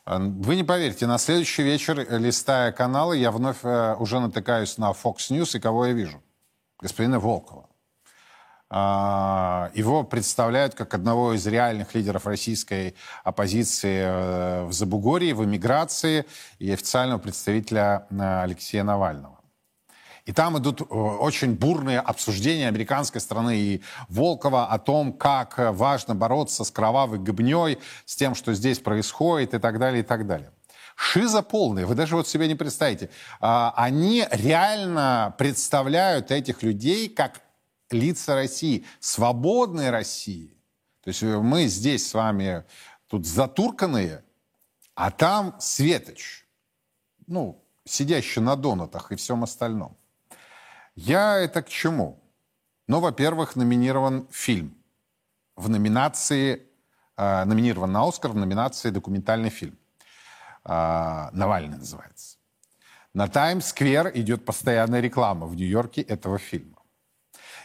[0.07, 4.91] Э, вы не поверите, на следующий вечер, листая каналы, я вновь э, уже натыкаюсь на
[4.91, 6.23] Fox News, и кого я вижу?
[6.81, 7.69] Господина Волкова.
[8.75, 16.25] А, его представляют как одного из реальных лидеров российской оппозиции э, в Забугорье, в эмиграции
[16.59, 19.39] и официального представителя э, Алексея Навального.
[20.25, 26.15] И там идут э, очень бурные обсуждения американской страны и Волкова о том, как важно
[26.15, 30.51] бороться с кровавой гыбней, с тем, что здесь происходит и так далее, и так далее.
[30.97, 33.11] Шиза полная, вы даже вот себе не представите.
[33.39, 37.43] А, они реально представляют этих людей как
[37.93, 40.57] лица России, свободной России.
[41.03, 42.65] То есть э, мы здесь с вами
[43.09, 44.25] тут затурканные,
[44.95, 46.45] а там Светоч,
[47.27, 49.97] ну, сидящий на донатах и всем остальном.
[50.95, 52.23] Я это к чему?
[52.87, 54.77] Ну, во-первых, номинирован фильм
[55.57, 56.67] в номинации,
[57.17, 59.79] э, номинирован на Оскар в номинации документальный фильм.
[60.65, 62.37] Э, Навальный называется.
[63.15, 66.72] На Таймс-сквер идет постоянная реклама в Нью-Йорке этого фильма.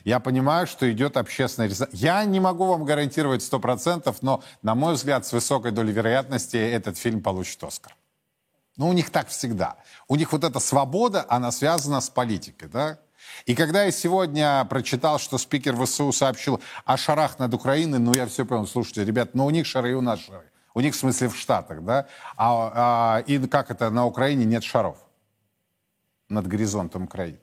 [0.07, 1.69] Я понимаю, что идет общественная.
[1.91, 6.97] Я не могу вам гарантировать 100%, но, на мой взгляд, с высокой долей вероятности этот
[6.97, 7.93] фильм получит Оскар.
[8.77, 9.75] Ну, у них так всегда.
[10.07, 12.99] У них вот эта свобода, она связана с политикой, да?
[13.45, 18.27] И когда я сегодня прочитал, что спикер ВСУ сообщил о шарах над Украиной, ну, я
[18.27, 20.49] все понял, слушайте, ребят, ну, у них шары и у нас шары.
[20.73, 22.07] У них, в смысле, в Штатах, да?
[22.37, 24.99] А, а, и как это, на Украине нет шаров
[26.29, 27.39] над горизонтом Украины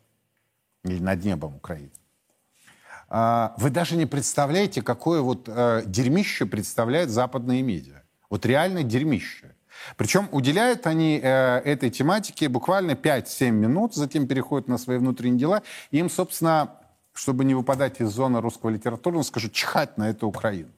[0.84, 1.90] или над небом Украины.
[3.16, 8.02] А, вы даже не представляете, какое вот э, дерьмище представляют западные медиа.
[8.28, 9.54] Вот реально дерьмище.
[9.96, 15.62] Причем уделяют они э, этой тематике буквально 5-7 минут, затем переходят на свои внутренние дела.
[15.92, 16.72] Им, собственно,
[17.12, 20.70] чтобы не выпадать из зоны русского литературы, скажу, чихать на эту Украину.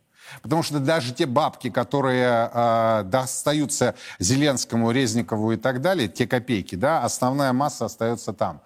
[0.42, 6.74] Потому что даже те бабки, которые э, достаются Зеленскому, Резникову и так далее, те копейки,
[6.74, 8.60] да, основная масса остается там,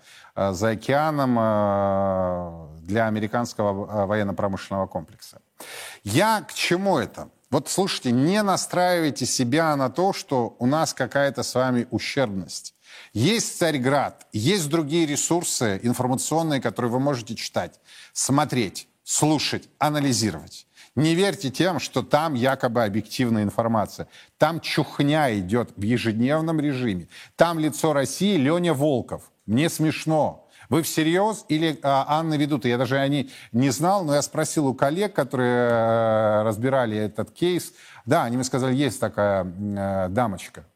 [0.53, 5.41] за океаном э, для американского э, военно-промышленного комплекса.
[6.03, 7.29] Я к чему это?
[7.51, 12.75] Вот слушайте, не настраивайте себя на то, что у нас какая-то с вами ущербность.
[13.13, 17.81] Есть Царьград, есть другие ресурсы информационные, которые вы можете читать,
[18.13, 20.67] смотреть, слушать, анализировать.
[20.97, 24.09] Не верьте тем, что там якобы объективная информация.
[24.39, 27.09] Там чухня идет в ежедневном режиме.
[27.37, 29.30] Там лицо России Леня Волков.
[29.51, 30.49] Мне смешно.
[30.69, 32.65] Вы всерьез или а, Анна ведут?
[32.65, 37.73] Я даже они не знал, но я спросил у коллег, которые а, разбирали этот кейс.
[38.07, 40.67] Да, они мне сказали, есть такая а, дамочка.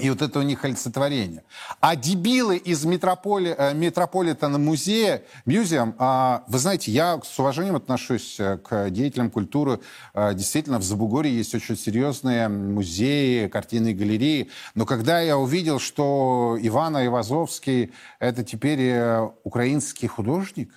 [0.00, 1.44] И вот это у них олицетворение.
[1.80, 8.40] А дебилы из метрополи, э, Метрополитена музея, музеем, а, вы знаете, я с уважением отношусь
[8.40, 9.80] э, к деятелям культуры.
[10.14, 14.48] А, действительно, в Забугорье есть очень серьезные музеи, картинные галереи.
[14.74, 18.98] Но когда я увидел, что Иван Айвазовский– это теперь
[19.44, 20.72] украинский художник,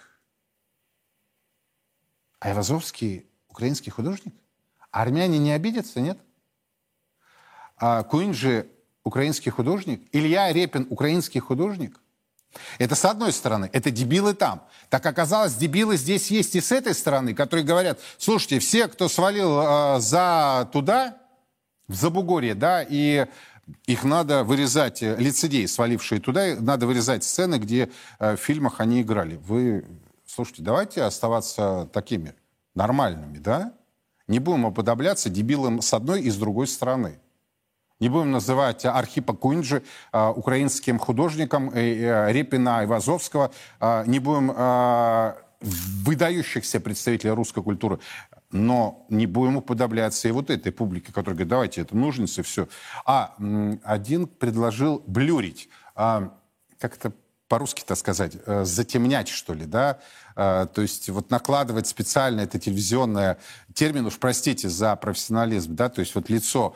[2.41, 4.33] Айвазовский– украинский художник?
[4.95, 6.17] армяне не обидятся, нет?
[7.77, 8.69] А Куинджи
[9.05, 12.01] украинский художник, Илья Репин украинский художник.
[12.79, 14.63] Это с одной стороны, это дебилы там.
[14.89, 19.59] Так оказалось, дебилы здесь есть и с этой стороны, которые говорят, слушайте, все, кто свалил
[19.61, 21.17] э, за туда,
[21.87, 23.27] в Забугорье, да, и
[23.85, 27.89] их надо вырезать, э, лицедеи, свалившие туда, надо вырезать сцены, где
[28.19, 29.35] э, в фильмах они играли.
[29.35, 29.85] Вы,
[30.25, 32.33] слушайте, давайте оставаться такими
[32.73, 33.73] нормальными, да?
[34.27, 37.19] Не будем уподобляться дебилам с одной и с другой стороны.
[38.01, 39.81] Не будем называть Архипа Кунджи
[40.11, 43.51] э, украинским художником, э, э, Репина Ивазовского.
[43.79, 47.99] Э, не будем э, выдающихся представителей русской культуры.
[48.51, 52.67] Но не будем уподобляться и вот этой публике, которая говорит, давайте это ножницы, все.
[53.05, 53.33] А
[53.83, 55.69] один предложил блюрить.
[55.95, 56.37] А,
[56.79, 57.13] как это
[57.47, 59.99] по-русски-то сказать, э, затемнять, что ли, да,
[60.35, 63.37] то есть вот накладывать специально это телевизионное
[63.73, 66.75] термин, уж простите за профессионализм, да, то есть вот лицо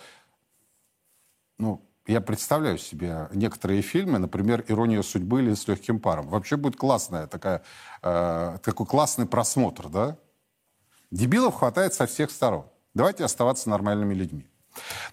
[1.59, 6.27] ну, я представляю себе некоторые фильмы, например, «Ирония судьбы» или «С легким паром».
[6.27, 7.61] Вообще будет классная такая,
[8.01, 10.17] э, такой классный просмотр, да?
[11.11, 12.65] Дебилов хватает со всех сторон.
[12.95, 14.47] Давайте оставаться нормальными людьми.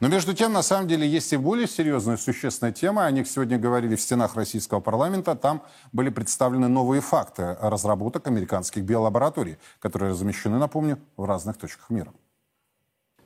[0.00, 3.04] Но между тем, на самом деле, есть и более серьезная, существенная тема.
[3.04, 5.34] О них сегодня говорили в стенах российского парламента.
[5.34, 12.12] Там были представлены новые факты разработок американских биолабораторий, которые размещены, напомню, в разных точках мира.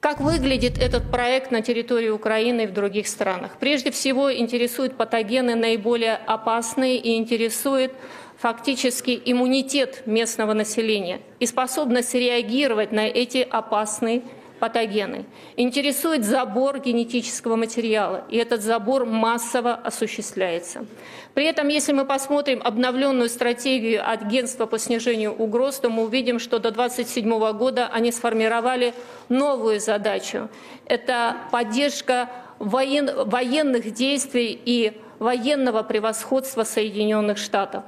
[0.01, 3.59] Как выглядит этот проект на территории Украины и в других странах?
[3.61, 7.93] Прежде всего интересуют патогены наиболее опасные и интересует
[8.39, 14.23] фактически иммунитет местного населения и способность реагировать на эти опасные
[14.61, 15.25] патогены.
[15.57, 20.87] Интересует забор генетического материала, и этот забор массово осуществляется.
[21.35, 26.59] При этом, если мы посмотрим обновленную стратегию Агентства по снижению угроз, то мы увидим, что
[26.59, 28.95] до 2027 года они сформировали
[29.29, 30.49] новую задачу.
[30.87, 33.11] Это поддержка воен...
[33.27, 37.85] военных действий и военного превосходства Соединенных Штатов.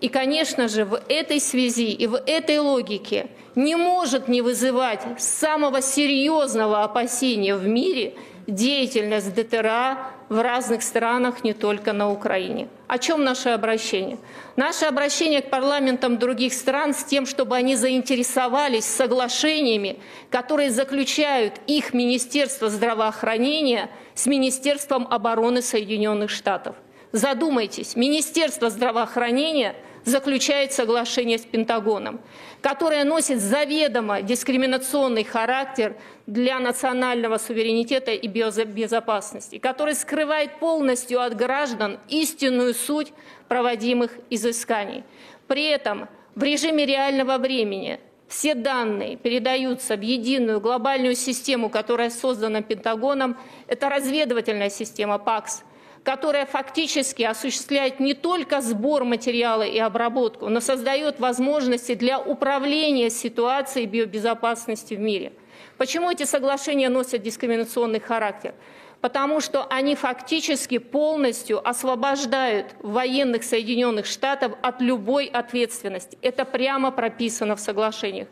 [0.00, 3.28] И, конечно же, в этой связи и в этой логике
[3.60, 8.14] не может не вызывать самого серьезного опасения в мире
[8.46, 12.68] деятельность ДТРА в разных странах, не только на Украине.
[12.88, 14.18] О чем наше обращение?
[14.56, 19.98] Наше обращение к парламентам других стран с тем, чтобы они заинтересовались соглашениями,
[20.30, 26.76] которые заключают их Министерство здравоохранения с Министерством обороны Соединенных Штатов.
[27.12, 29.74] Задумайтесь, Министерство здравоохранения
[30.10, 32.20] заключает соглашение с Пентагоном,
[32.60, 35.96] которое носит заведомо дискриминационный характер
[36.26, 43.12] для национального суверенитета и безопасности, который скрывает полностью от граждан истинную суть
[43.48, 45.04] проводимых изысканий.
[45.46, 52.62] При этом в режиме реального времени все данные передаются в единую глобальную систему, которая создана
[52.62, 53.36] Пентагоном.
[53.66, 55.64] Это разведывательная система ПАКС–
[56.02, 63.86] которая фактически осуществляет не только сбор материала и обработку, но создает возможности для управления ситуацией
[63.86, 65.32] биобезопасности в мире.
[65.76, 68.54] Почему эти соглашения носят дискриминационный характер?
[69.00, 76.18] Потому что они фактически полностью освобождают военных Соединенных Штатов от любой ответственности.
[76.20, 78.28] Это прямо прописано в соглашениях.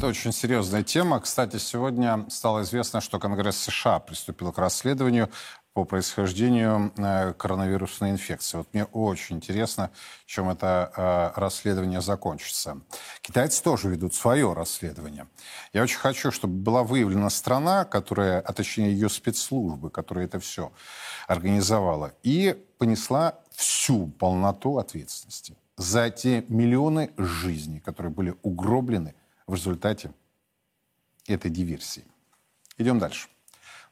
[0.00, 1.20] Это очень серьезная тема.
[1.20, 5.28] Кстати, сегодня стало известно, что Конгресс США приступил к расследованию
[5.80, 8.58] по происхождению э, коронавирусной инфекции.
[8.58, 9.90] Вот мне очень интересно,
[10.26, 12.80] чем это э, расследование закончится.
[13.22, 15.26] Китайцы тоже ведут свое расследование.
[15.72, 20.70] Я очень хочу, чтобы была выявлена страна, которая, а точнее ее спецслужбы, которая это все
[21.26, 29.14] организовала, и понесла всю полноту ответственности за те миллионы жизней, которые были угроблены
[29.46, 30.12] в результате
[31.26, 32.04] этой диверсии.
[32.76, 33.28] Идем дальше.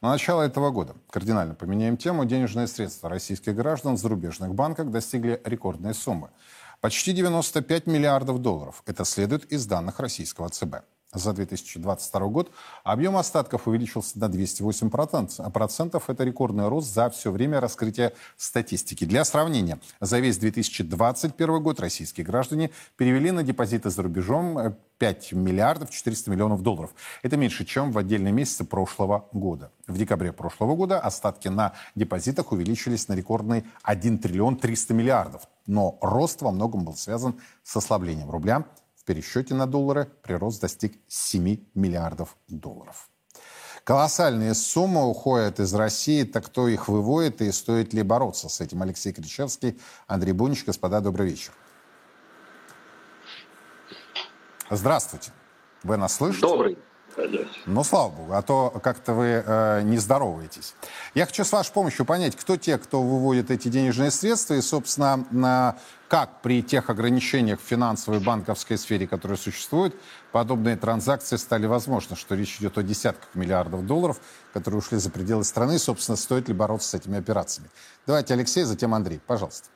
[0.01, 5.41] На начало этого года, кардинально поменяем тему, денежные средства российских граждан в зарубежных банках достигли
[5.45, 6.31] рекордной суммы.
[6.81, 8.85] Почти 95 миллиардов долларов.
[8.87, 12.51] Это следует из данных российского ЦБ за 2022 год
[12.85, 16.03] объем остатков увеличился на 208%.
[16.09, 19.05] Это рекордный рост за все время раскрытия статистики.
[19.05, 25.91] Для сравнения, за весь 2021 год российские граждане перевели на депозиты за рубежом 5 миллиардов
[25.91, 26.91] 400 миллионов долларов.
[27.23, 29.71] Это меньше, чем в отдельные месяцы прошлого года.
[29.87, 35.43] В декабре прошлого года остатки на депозитах увеличились на рекордный 1 триллион 300 миллиардов.
[35.67, 38.65] Но рост во многом был связан с ослаблением рубля
[39.09, 43.09] пересчете на доллары прирост достиг 7 миллиардов долларов.
[43.85, 46.25] Колоссальные суммы уходят из России.
[46.25, 48.83] Так кто их выводит и стоит ли бороться с этим?
[48.83, 50.67] Алексей Кричевский, Андрей Бунич.
[50.67, 51.55] Господа, добрый вечер.
[54.69, 55.33] Здравствуйте.
[55.83, 56.43] Вы нас слышите?
[56.43, 56.77] Добрый.
[57.67, 60.75] Ну, слава богу, а то как-то вы э, не здороваетесь.
[61.15, 65.27] Я хочу с вашей помощью понять, кто те, кто выводит эти денежные средства, и, собственно,
[65.31, 65.77] на,
[66.09, 69.95] как при тех ограничениях в финансовой и банковской сфере, которые существуют,
[70.33, 74.21] подобные транзакции стали возможны, что речь идет о десятках миллиардов долларов,
[74.53, 75.79] которые ушли за пределы страны.
[75.79, 77.69] Собственно, стоит ли бороться с этими операциями?
[78.07, 79.21] Давайте Алексей, затем Андрей.
[79.27, 79.69] Пожалуйста.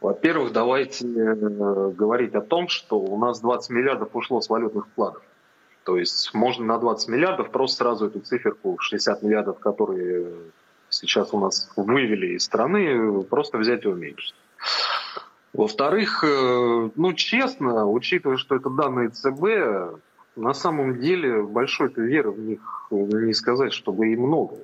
[0.00, 5.22] Во-первых, давайте э, говорить о том, что у нас 20 миллиардов ушло с валютных вкладов.
[5.84, 10.26] То есть можно на 20 миллиардов просто сразу эту циферку 60 миллиардов, которые
[10.88, 14.34] сейчас у нас вывели из страны, просто взять и уменьшить.
[15.52, 20.00] Во-вторых, э, ну честно, учитывая, что это данные ЦБ,
[20.36, 24.56] на самом деле большой веры в них не сказать, чтобы и много.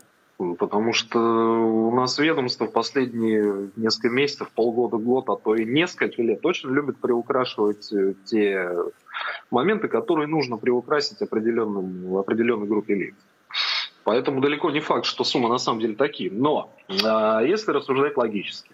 [0.59, 6.23] Потому что у нас ведомство в последние несколько месяцев, полгода, год, а то и несколько
[6.23, 8.71] лет очень любит приукрашивать э, те
[9.51, 13.15] моменты, которые нужно приукрасить определенным, определенной группе лиц.
[14.05, 16.31] Поэтому далеко не факт, что суммы на самом деле такие.
[16.31, 16.73] Но
[17.05, 18.71] а, если рассуждать логически,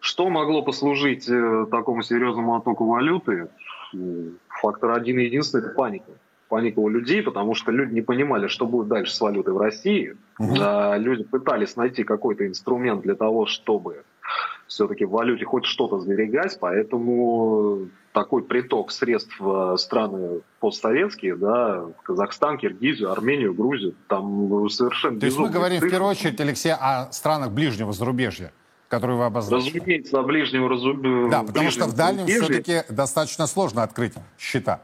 [0.00, 3.48] что могло послужить э, такому серьезному оттоку валюты?
[4.48, 6.12] Фактор один и единственный– это паника
[6.52, 10.18] паника у людей, потому что люди не понимали, что будет дальше с валютой в России.
[10.38, 10.56] Угу.
[10.60, 14.04] А, люди пытались найти какой-то инструмент для того, чтобы
[14.72, 22.58] все-таки в валюте хоть что-то сберегать, поэтому такой приток средств в страны постсоветские, да, Казахстан,
[22.58, 25.88] Киргизию, Армению, Грузию, там совершенно То есть мы говорим цифры.
[25.88, 28.52] в первую очередь, Алексей, о странах ближнего зарубежья,
[28.88, 29.78] которые вы обозначили.
[29.78, 31.30] Разумеется, о ближнем разубежье.
[31.30, 34.82] Да, потому что в дальнем все-таки достаточно сложно открыть счета.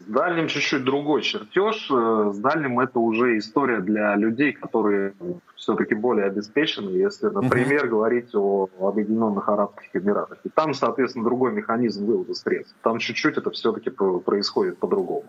[0.00, 1.90] С дальним чуть-чуть другой чертеж.
[1.90, 5.14] Э, с дальним это уже история для людей, которые
[5.56, 7.88] все-таки более обеспечены, если, например, uh-huh.
[7.88, 10.38] говорить о Объединенных Арабских Эмиратах.
[10.44, 12.74] И там, соответственно, другой механизм вывода средств.
[12.82, 15.26] Там чуть-чуть это все-таки происходит по-другому.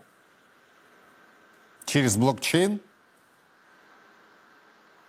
[1.84, 2.80] Через блокчейн?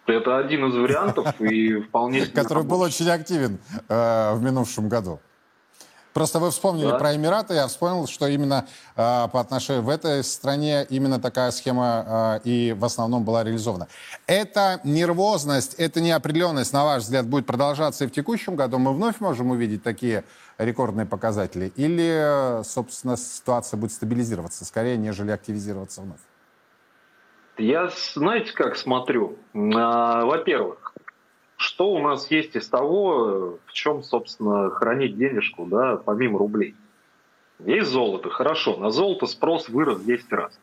[0.05, 2.25] Это один из вариантов и вполне...
[2.35, 5.21] Который был очень активен э, в минувшем году.
[6.13, 6.99] Просто вы вспомнили да.
[6.99, 12.39] про Эмираты, я вспомнил, что именно э, по отношению в этой стране именно такая схема
[12.45, 13.87] э, и в основном была реализована.
[14.27, 18.77] Эта нервозность, эта неопределенность, на ваш взгляд, будет продолжаться и в текущем году?
[18.77, 20.23] Мы вновь можем увидеть такие
[20.59, 21.73] рекордные показатели?
[21.75, 26.19] Или, собственно, ситуация будет стабилизироваться скорее, нежели активизироваться вновь?
[27.57, 29.37] Я, знаете, как смотрю?
[29.53, 30.82] Во-первых,
[31.57, 36.75] что у нас есть из того, в чем, собственно, хранить денежку, да, помимо рублей?
[37.59, 40.59] Есть золото, хорошо, на золото спрос вырос в 10 раз.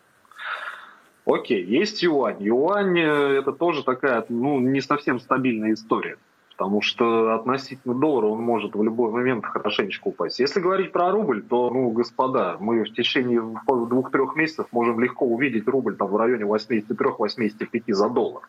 [1.25, 2.43] Окей, есть юань.
[2.43, 6.17] Юань э, это тоже такая, ну, не совсем стабильная история,
[6.51, 10.41] потому что относительно доллара он может в любой момент хорошенечко упасть.
[10.41, 15.69] Если говорить про рубль, то, ну, господа, мы в течение двух-трех месяцев можем легко увидеть
[15.69, 18.43] рубль там в районе 83-85 за доллар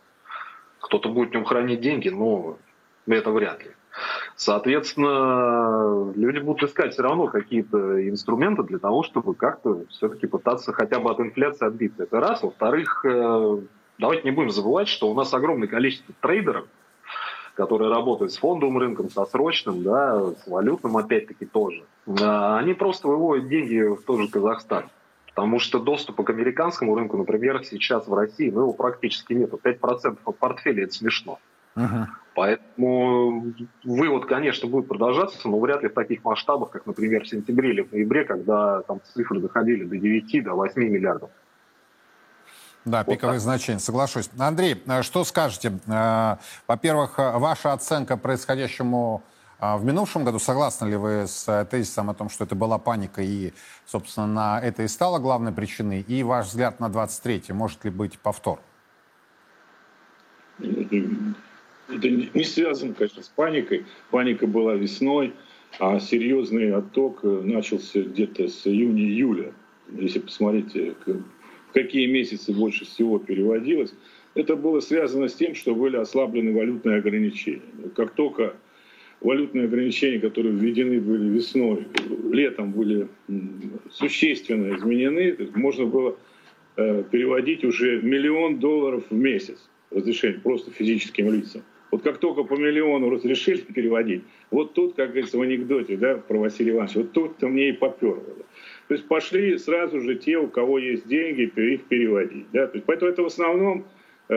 [0.81, 2.57] кто-то будет в нем хранить деньги, но
[3.07, 3.71] это вряд ли.
[4.35, 10.99] Соответственно, люди будут искать все равно какие-то инструменты для того, чтобы как-то все-таки пытаться хотя
[10.99, 12.03] бы от инфляции отбиться.
[12.03, 12.41] Это раз.
[12.41, 13.61] Во-вторых, э,
[13.99, 16.65] давайте не будем забывать, что у нас огромное количество трейдеров,
[17.55, 21.83] которые работают с фондовым рынком, со срочным, да, с валютным опять-таки тоже.
[22.07, 24.85] А они просто выводят деньги в тот же Казахстан.
[25.33, 29.51] Потому что доступа к американскому рынку, например, сейчас в России, ну, его практически нет.
[29.51, 31.39] 5% от портфеля– это смешно.
[31.75, 32.05] Uh-huh.
[32.35, 33.53] Поэтому
[33.83, 37.81] вывод, конечно, будет продолжаться, но вряд ли в таких масштабах, как, например, в сентябре или
[37.81, 41.29] в ноябре, когда там цифры доходили до 9, до 8 миллиардов.
[42.83, 44.29] Да, пиковые вот значения, соглашусь.
[44.39, 45.79] Андрей, э, что скажете?
[45.87, 49.23] Э, во-первых, э, ваша оценка происходящему
[49.61, 52.79] а в минувшем году согласны ли вы с э, тезисом о том, что это была
[52.79, 53.53] паника и,
[53.85, 56.01] собственно, на это и стало главной причиной?
[56.01, 58.59] И ваш взгляд на 23-й, может ли быть повтор?
[60.59, 63.85] Это не связано, конечно, с паникой.
[64.09, 65.35] Паника была весной,
[65.77, 69.53] а серьезный отток э, начался где-то с июня-июля.
[69.91, 73.93] Если посмотрите, в какие месяцы больше всего переводилось,
[74.33, 77.61] это было связано с тем, что были ослаблены валютные ограничения.
[77.95, 78.55] Как только
[79.21, 81.87] валютные ограничения, которые введены были весной,
[82.31, 83.07] летом были
[83.91, 86.17] существенно изменены, можно было
[86.75, 91.61] э, переводить уже миллион долларов в месяц разрешение просто физическим лицам.
[91.91, 96.39] Вот как только по миллиону разрешили переводить, вот тут, как говорится в анекдоте да, про
[96.39, 98.23] Василия Ивановича, вот тут-то мне и поперло.
[98.87, 102.45] То есть пошли сразу же те, у кого есть деньги, их переводить.
[102.51, 102.67] Да?
[102.67, 103.85] То есть, поэтому это в основном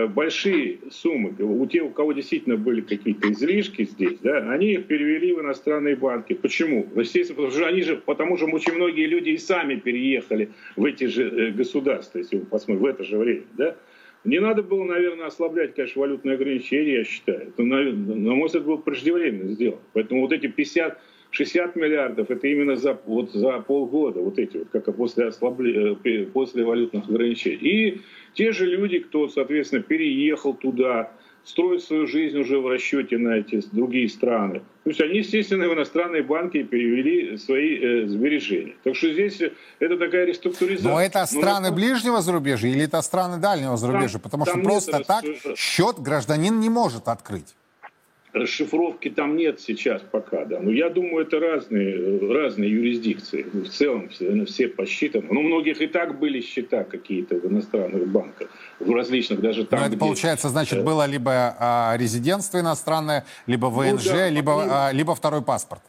[0.08, 5.32] большие суммы, у тех, у кого действительно были какие-то излишки здесь, да, они их перевели
[5.32, 6.32] в иностранные банки.
[6.32, 6.88] Почему?
[6.96, 11.04] Естественно, потому что они же, потому что очень многие люди и сами переехали в эти
[11.04, 13.76] же э, государства, если вы посмотрите, в это же время, да.
[14.24, 17.48] Не надо было, наверное, ослаблять, конечно, валютные ограничения, я считаю.
[17.48, 19.82] Это, на мой взгляд, было преждевременно сделано.
[19.92, 20.98] Поэтому вот эти 50
[21.34, 26.26] 60 миллиардов это именно за, вот, за полгода, вот эти вот, как после, ослабли, э,
[26.26, 27.56] после валютных ограничений.
[27.56, 28.00] И
[28.34, 31.10] те же люди, кто, соответственно, переехал туда,
[31.44, 34.60] строят свою жизнь уже в расчете на эти другие страны.
[34.84, 38.76] То есть они, естественно, в иностранные банки перевели свои э, сбережения.
[38.84, 39.42] Так что здесь
[39.80, 40.90] это такая реструктуризация.
[40.92, 44.20] Но это страны Но, ближнего зарубежья или это страны дальнего зарубежья?
[44.20, 45.24] Там, Потому что просто так
[45.56, 47.56] счет гражданин не может открыть
[48.34, 50.60] расшифровки там нет сейчас пока, да.
[50.60, 53.42] Но я думаю, это разные, разные юрисдикции.
[53.42, 55.26] В целом все, все посчитаны.
[55.30, 58.48] Ну, у многих и так были счета какие-то в иностранных банках,
[58.80, 60.00] в различных, даже там, Но это, где...
[60.00, 65.14] получается, значит, э, было либо а, резидентство иностранное, либо ВНЖ, ну, да, либо, а, либо
[65.14, 65.82] второй паспорт.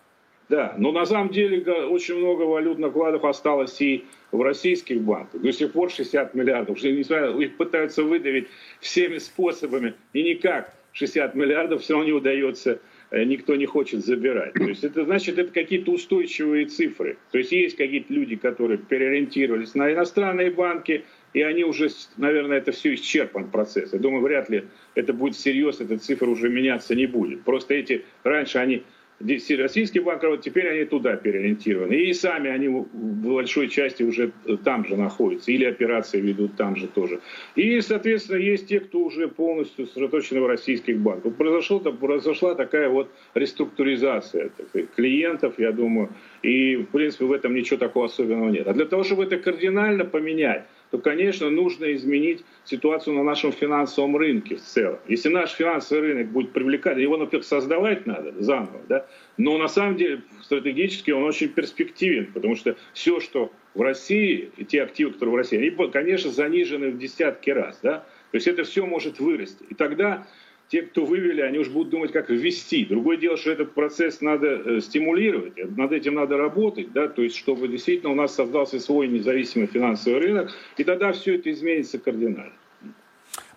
[0.47, 5.41] Да, но на самом деле очень много валютных вкладов осталось и в российских банках.
[5.41, 6.77] До сих пор 60 миллиардов.
[6.83, 8.47] Их пытаются выдавить
[8.79, 12.79] всеми способами, и никак 60 миллиардов все равно не удается,
[13.11, 14.53] э, никто не хочет забирать.
[14.53, 17.17] То есть это значит, это какие-то устойчивые цифры.
[17.31, 22.71] То есть есть какие-то люди, которые переориентировались на иностранные банки, и они уже, наверное, это
[22.71, 23.91] все исчерпан процесс.
[23.91, 24.63] Я думаю, вряд ли
[24.95, 27.43] это будет всерьез, эта цифра уже меняться не будет.
[27.43, 28.83] Просто эти, раньше они
[29.19, 31.93] российские банки, вот теперь они туда переориентированы.
[31.93, 34.31] И сами они в большой части уже
[34.63, 37.19] там же находятся, или операции ведут там же тоже.
[37.55, 41.35] И, соответственно, есть те, кто уже полностью сосредоточены в российских банках.
[41.35, 44.51] Произошло, произошла такая вот реструктуризация
[44.95, 46.09] клиентов, я думаю,
[46.41, 48.67] и, в принципе, в этом ничего такого особенного нет.
[48.67, 54.17] А для того, чтобы это кардинально поменять, то, конечно, нужно изменить ситуацию на нашем финансовом
[54.17, 54.99] рынке в целом.
[55.07, 59.05] Если наш финансовый рынок будет привлекать, его, во-первых, создавать надо заново, да,
[59.37, 64.63] но на самом деле стратегически он очень перспективен, потому что все, что в России, и
[64.63, 68.63] те активы, которые в России, они, конечно, занижены в десятки раз, да, то есть это
[68.63, 69.63] все может вырасти.
[69.69, 70.27] И тогда
[70.69, 72.85] те, кто вывели, они уж будут думать, как ввести.
[72.85, 77.35] Другое дело, что этот процесс надо э, стимулировать, над этим надо работать, да, то есть
[77.35, 82.53] чтобы действительно у нас создался свой независимый финансовый рынок, и тогда все это изменится кардинально.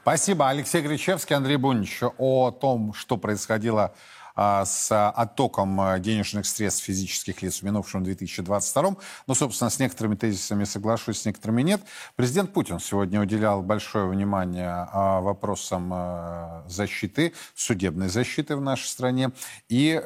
[0.03, 0.49] Спасибо.
[0.49, 3.95] Алексей Гречевский, Андрей Бунич о том, что происходило а,
[4.39, 8.97] с оттоком а, денежных средств физических лиц в минувшем 2022.
[9.27, 11.81] Ну, собственно, с некоторыми тезисами соглашусь, с некоторыми нет.
[12.15, 19.31] Президент Путин сегодня уделял большое внимание а, вопросам защиты, судебной защиты в нашей стране
[19.69, 20.01] и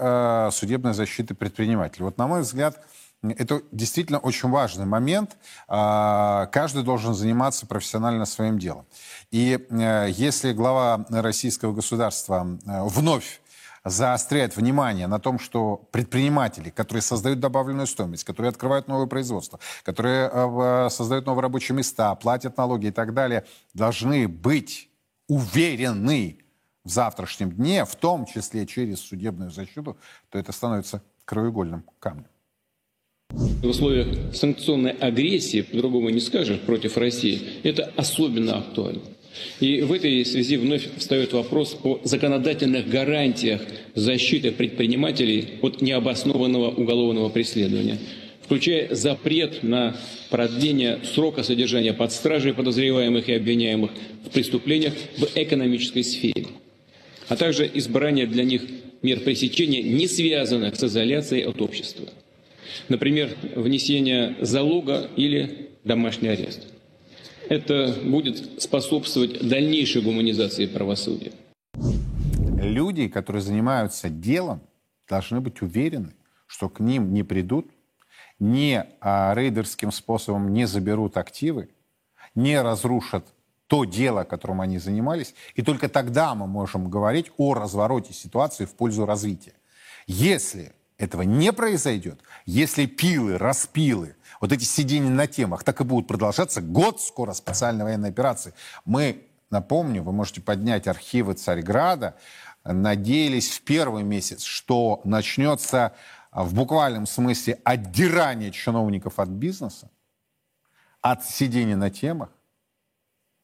[0.52, 2.04] судебной защиты предпринимателей.
[2.04, 2.82] Вот, на мой взгляд,
[3.22, 5.36] это действительно очень важный момент.
[5.68, 8.86] Каждый должен заниматься профессионально своим делом.
[9.30, 13.40] И э, если глава российского государства э, вновь
[13.84, 20.30] заостряет внимание на том, что предприниматели, которые создают добавленную стоимость, которые открывают новые производства, которые
[20.32, 24.88] э, создают новые рабочие места, платят налоги и так далее, должны быть
[25.28, 26.38] уверены
[26.84, 29.96] в завтрашнем дне, в том числе через судебную защиту,
[30.30, 32.26] то это становится краеугольным камнем.
[33.30, 39.02] В условиях санкционной агрессии, по-другому не скажешь, против России, это особенно актуально.
[39.60, 43.62] И в этой связи вновь встает вопрос о законодательных гарантиях
[43.94, 47.98] защиты предпринимателей от необоснованного уголовного преследования,
[48.42, 49.96] включая запрет на
[50.30, 53.92] продление срока содержания под стражей подозреваемых и обвиняемых
[54.26, 56.46] в преступлениях в экономической сфере,
[57.28, 58.62] а также избрание для них
[59.00, 62.08] мер пресечения, не связанных с изоляцией от общества.
[62.88, 66.66] Например, внесение залога или домашний арест
[67.48, 71.32] это будет способствовать дальнейшей гуманизации правосудия.
[72.62, 74.60] Люди, которые занимаются делом,
[75.08, 76.14] должны быть уверены,
[76.46, 77.70] что к ним не придут,
[78.38, 81.68] не а, рейдерским способом не заберут активы,
[82.34, 83.26] не разрушат
[83.66, 88.74] то дело, которым они занимались, и только тогда мы можем говорить о развороте ситуации в
[88.74, 89.54] пользу развития.
[90.06, 96.08] Если этого не произойдет, если пилы, распилы, вот эти сидения на темах так и будут
[96.08, 98.52] продолжаться год скоро специальной военной операции.
[98.84, 102.16] Мы, напомню, вы можете поднять архивы Царьграда,
[102.64, 105.94] надеялись в первый месяц, что начнется
[106.32, 109.88] в буквальном смысле отдирание чиновников от бизнеса,
[111.00, 112.28] от сидения на темах.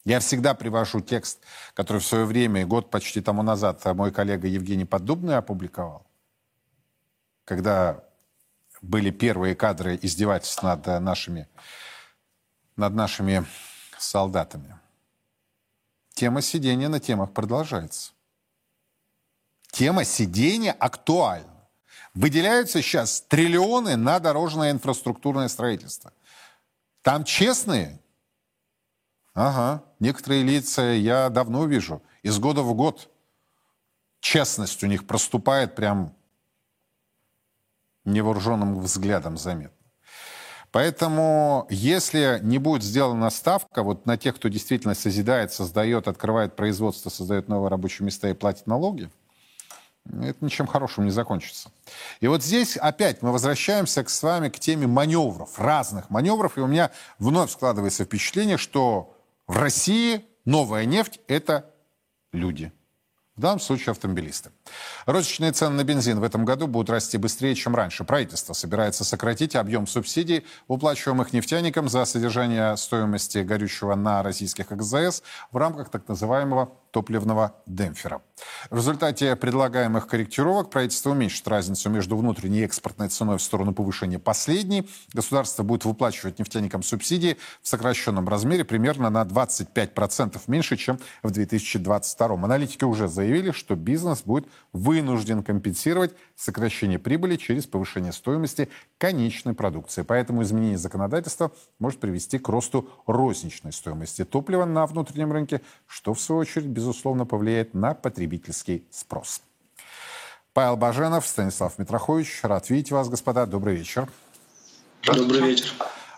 [0.04, 1.40] Я всегда привожу текст,
[1.74, 6.08] который в свое время, год почти тому назад, мой коллега Евгений Поддубный опубликовал
[7.48, 8.04] когда
[8.82, 11.48] были первые кадры издевательств над нашими,
[12.76, 13.44] над нашими
[13.98, 14.78] солдатами.
[16.14, 18.12] Тема сидения на темах продолжается.
[19.70, 21.68] Тема сидения актуальна.
[22.14, 26.12] Выделяются сейчас триллионы на дорожное инфраструктурное строительство.
[27.02, 28.00] Там честные?
[29.34, 29.84] Ага.
[30.00, 32.02] Некоторые лица я давно вижу.
[32.22, 33.08] Из года в год
[34.20, 36.16] честность у них проступает прям
[38.12, 39.76] невооруженным взглядом заметно.
[40.70, 47.08] Поэтому, если не будет сделана ставка вот на тех, кто действительно созидает, создает, открывает производство,
[47.08, 49.08] создает новые рабочие места и платит налоги,
[50.04, 51.70] это ничем хорошим не закончится.
[52.20, 56.60] И вот здесь опять мы возвращаемся к, с вами к теме маневров, разных маневров, и
[56.60, 59.14] у меня вновь складывается впечатление, что
[59.46, 61.70] в России новая нефть– это
[62.32, 62.72] люди–
[63.38, 64.50] в данном случае автомобилисты.
[65.06, 68.02] Розничные цены на бензин в этом году будут расти быстрее, чем раньше.
[68.02, 75.22] Правительство собирается сократить объем субсидий, выплачиваемых нефтяникам за содержание стоимости горючего на российских АКЗС
[75.52, 78.22] в рамках так называемого топливного демпфера.
[78.70, 84.18] В результате предлагаемых корректировок правительство уменьшит разницу между внутренней и экспортной ценой в сторону повышения
[84.18, 84.88] последней.
[85.12, 92.26] Государство будет выплачивать нефтяникам субсидии в сокращенном размере примерно на 25% меньше, чем в 2022.
[92.34, 98.68] Аналитики уже заявили, что бизнес будет вынужден компенсировать сокращение прибыли через повышение стоимости
[98.98, 100.02] конечной продукции.
[100.02, 106.20] Поэтому изменение законодательства может привести к росту розничной стоимости топлива на внутреннем рынке, что в
[106.20, 106.87] свою очередь безусловно,
[107.26, 109.42] повлияет на потребительский спрос.
[110.52, 112.40] Павел Баженов, Станислав Митрохович.
[112.42, 113.46] Рад видеть вас, господа.
[113.46, 114.10] Добрый вечер.
[115.04, 115.72] Добрый вечер.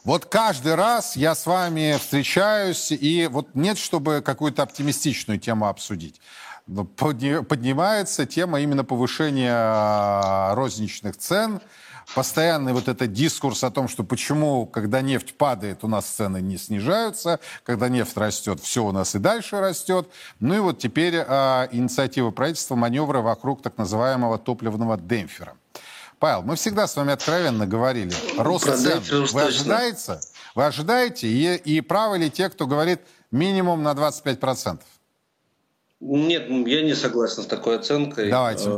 [0.04, 6.20] Вот каждый раз я с вами встречаюсь, и вот нет, чтобы какую-то оптимистичную тему обсудить.
[6.66, 11.60] Поднимается тема именно повышения а, розничных цен–
[12.14, 16.56] постоянный вот этот дискурс о том, что почему, когда нефть падает, у нас цены не
[16.56, 20.08] снижаются, когда нефть растет, все у нас и дальше растет.
[20.40, 25.54] Ну и вот теперь а, инициатива правительства маневра вокруг так называемого топливного демпфера.
[26.18, 30.20] Павел, мы всегда с вами откровенно говорили, рост цен вы ожидаете?
[30.54, 31.28] Вы ожидаете?
[31.28, 34.80] И, и правы ли те, кто говорит минимум на 25%?
[36.00, 38.30] Нет, я не согласен с такой оценкой.
[38.30, 38.68] Давайте.
[38.68, 38.70] Э,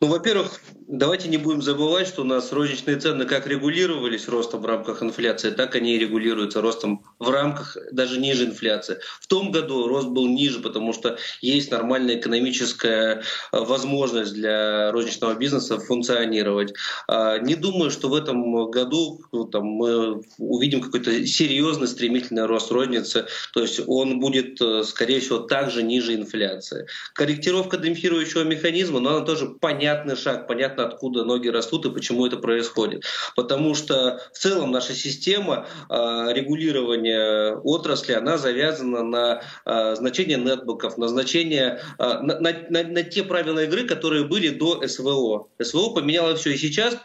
[0.00, 0.60] ну, во-первых,
[0.90, 5.50] давайте не будем забывать, что у нас розничные цены как регулировались ростом в рамках инфляции,
[5.50, 8.98] так они и регулируются ростом в рамках даже ниже инфляции.
[9.20, 13.22] В том году рост был ниже, потому что есть нормальная экономическая
[13.52, 16.74] э, возможность для розничного бизнеса функционировать.
[17.06, 22.72] А, не думаю, что в этом году ну, там, мы увидим какой-то серьезный стремительный рост
[22.72, 26.86] розницы, то есть он будет, э, скорее всего, также ниже инфляции.
[27.14, 32.36] Корректировка демпфирующего механизма, но она тоже понятный шаг, понятно, откуда ноги растут и почему это
[32.36, 33.04] происходит.
[33.36, 35.94] Потому что в целом наша система э,
[36.32, 43.02] регулирования отрасли, она завязана на э, значение нетбуков, на значение, э, на, на, на, на
[43.02, 45.48] те правила игры, которые были до СВО.
[45.60, 46.96] СВО поменяло все, и сейчас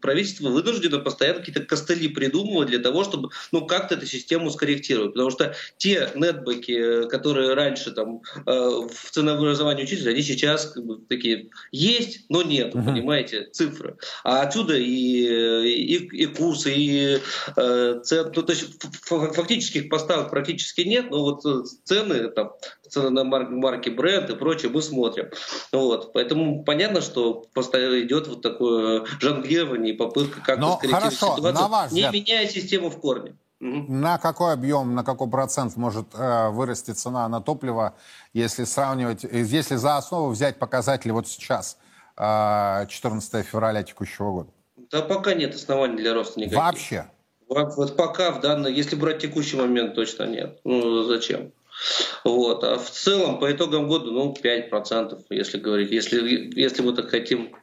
[0.00, 5.12] правительство вынуждено постоянно какие-то костыли придумывать для того, чтобы ну, как-то эту систему скорректировать.
[5.12, 10.98] Потому что те нетбуки, которые раньше там, э, в ценообразовании учились, они сейчас как бы,
[11.08, 12.84] такие есть, но нет, uh-huh.
[12.84, 13.11] понимаете,
[13.52, 13.96] цифры.
[14.24, 17.20] А отсюда и, и, и курсы, и
[17.56, 22.52] э, цены, ну, то есть фактических поставок практически нет, но вот э, цены, там,
[22.88, 25.30] цены на марки, марки бренд и прочее мы смотрим.
[25.72, 26.12] Вот.
[26.12, 32.48] Поэтому понятно, что постоянно идет вот такое жонглирование и попытка как-то скорректировать ситуацию, не меняя
[32.48, 33.36] систему в корне.
[33.60, 37.94] На какой объем, на какой процент может э, вырасти цена на топливо,
[38.32, 44.50] если сравнивать, если за основу взять показатели вот сейчас, э, 14 февраля текущего года?
[44.90, 46.58] Да пока нет оснований для роста никаких.
[46.58, 47.06] Вообще?
[47.48, 50.60] Вот пока в данной, если брать текущий момент, точно нет.
[50.64, 51.52] Ну зачем?
[52.24, 52.64] Вот.
[52.64, 55.90] А в целом, по итогам года, ну, 5%, если говорить.
[55.90, 57.56] Если, если мы так хотим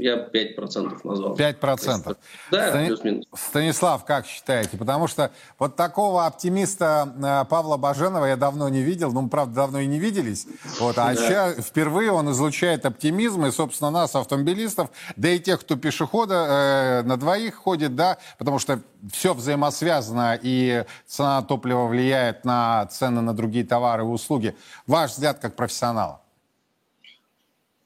[0.00, 1.36] я 5% назвал.
[1.36, 2.16] 5%.
[2.50, 2.86] Да, Стани...
[2.86, 3.26] плюс-минус.
[3.34, 4.76] Станислав, как считаете?
[4.76, 9.12] Потому что вот такого оптимиста э, Павла Баженова я давно не видел.
[9.12, 10.46] Ну, мы, правда, давно и не виделись.
[10.78, 11.16] Вот, а да.
[11.16, 13.46] сейчас впервые он излучает оптимизм.
[13.46, 18.58] И, собственно, нас, автомобилистов, да и тех, кто пешехода э, на двоих ходит, да, потому
[18.58, 18.80] что
[19.12, 24.56] все взаимосвязано, и цена топлива влияет на цены на другие товары и услуги.
[24.86, 26.20] Ваш взгляд как профессионала?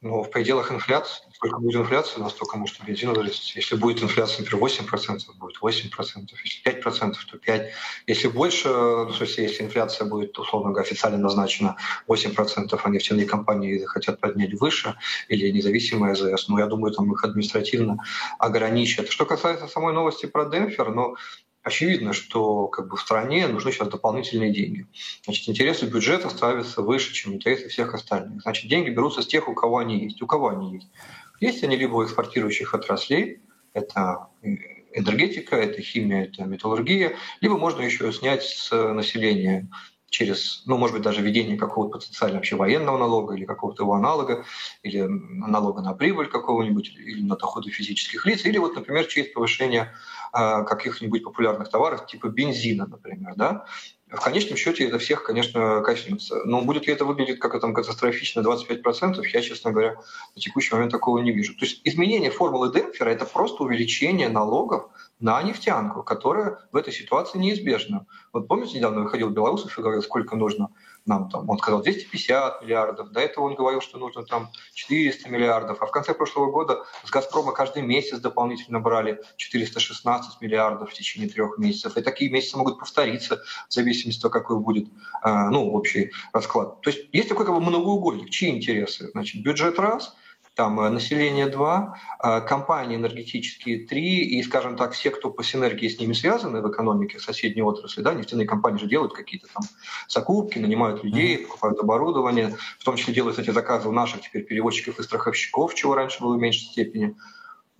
[0.05, 3.57] Ну, в пределах инфляции сколько будет инфляция, настолько может бензин вырасти.
[3.57, 7.67] Если будет инфляция, например, 8%, будет 8%, если 5%, то 5%.
[8.07, 11.77] Если больше, ну, в смысле, если инфляция будет, условно говоря, официально назначена
[12.09, 14.97] 8%, а нефтяные компании хотят поднять выше,
[15.29, 17.99] или независимые АЗС, ну, я думаю, там их административно
[18.39, 19.11] ограничат.
[19.11, 21.17] Что касается самой новости про Демпфер, ну,
[21.63, 24.87] очевидно, что как бы в стране нужны сейчас дополнительные деньги.
[25.25, 28.43] Значит, интересы бюджета ставятся выше, чем интересы всех остальных.
[28.43, 30.23] Значит, деньги берутся с тех, у кого они есть.
[30.23, 30.89] У кого они есть?
[31.41, 33.41] Есть они либо у экспортирующих отраслей,
[33.73, 34.29] это
[34.93, 39.69] энергетика, это химия, это металлургия, либо можно еще снять с населения
[40.15, 44.45] через, ну, может быть, даже введение какого-то потенциально вообще военного налога или какого-то его аналога,
[44.85, 49.93] или налога на прибыль какого-нибудь, или на доходы физических лиц, или вот, например, через повышение
[50.33, 53.67] э, каких-нибудь популярных товаров, типа бензина, например, да,
[54.17, 56.43] в конечном счете это всех, конечно, коснется.
[56.45, 59.97] Но будет ли это выглядеть как там катастрофично 25%, я, честно говоря,
[60.35, 61.55] на текущий момент такого не вижу.
[61.55, 64.89] То есть изменение формулы Демпфера– это просто увеличение налогов
[65.21, 68.07] на нефтянку, которая в этой ситуации неизбежна.
[68.33, 70.71] Вот помните, недавно выходил Белоусов и говорил, сколько нужно
[71.07, 75.83] нам там, он сказал 250 миллиардов, до этого он говорил, что нужно там 400 миллиардов,
[75.83, 81.29] а в конце прошлого года с «Газпрома» каждый месяц дополнительно брали 416 миллиардов в течение
[81.29, 84.89] трех месяцев, и такие месяцы могут повториться в зависимости от того, какой будет
[85.25, 86.81] э, ну, общий расклад.
[86.81, 89.11] То есть есть такой как бы многоугольник, чьи интересы?
[89.13, 90.17] Значит, бюджет раз–
[90.55, 95.89] там э, население 2, э, компании энергетические 3, и, скажем так, все, кто по синергии
[95.89, 99.65] с ними связаны в экономике соседней отрасли, да, нефтяные компании же делают какие-то там
[100.09, 104.99] закупки, нанимают людей, покупают оборудование, в том числе делают эти заказы у наших теперь перевозчиков
[104.99, 107.17] и страховщиков, чего раньше было в меньшей степени.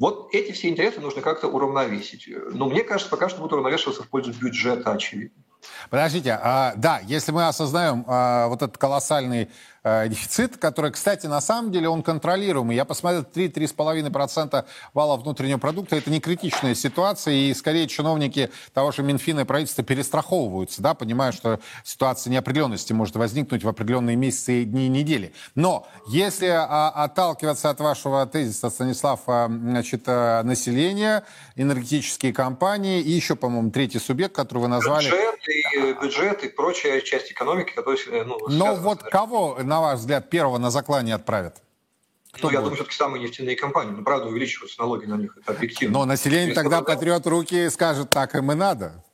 [0.01, 2.29] Вот эти все интересы нужно как-то уравновесить.
[2.53, 5.45] Но мне кажется, пока что будут уравновешиваться в пользу бюджета, очевидно.
[5.89, 9.51] Подождите, а, да, если мы осознаем а, вот этот колоссальный
[9.87, 12.75] а, дефицит, который, кстати, на самом деле он контролируемый.
[12.75, 14.65] Я посмотрел, 3-3,5%
[14.95, 19.85] вала внутреннего продукта, это не критичная ситуация, и скорее чиновники того же Минфина и правительства
[19.85, 25.35] перестраховываются, да, понимая, что ситуация неопределенности может возникнуть в определенные месяцы, дни и недели.
[25.55, 31.25] Но если а, отталкиваться от вашего тезиса, Станислав, а, значит, а, население,
[31.57, 35.11] энергетические компании и еще, по-моему, третий субъект, который вы назвали...
[35.11, 38.25] Бюджет и, бюджет и прочая часть экономики, которая...
[38.25, 41.61] Ну, Но вот кого, на ваш взгляд, первого на заклане отправят?
[42.31, 43.93] Кто ну, я думаю, все-таки самые нефтяные компании.
[43.93, 45.99] Ну, правда, увеличиваются налоги на них, это объективно.
[45.99, 49.05] Но население тогда потрет руки и скажет, так им и надо.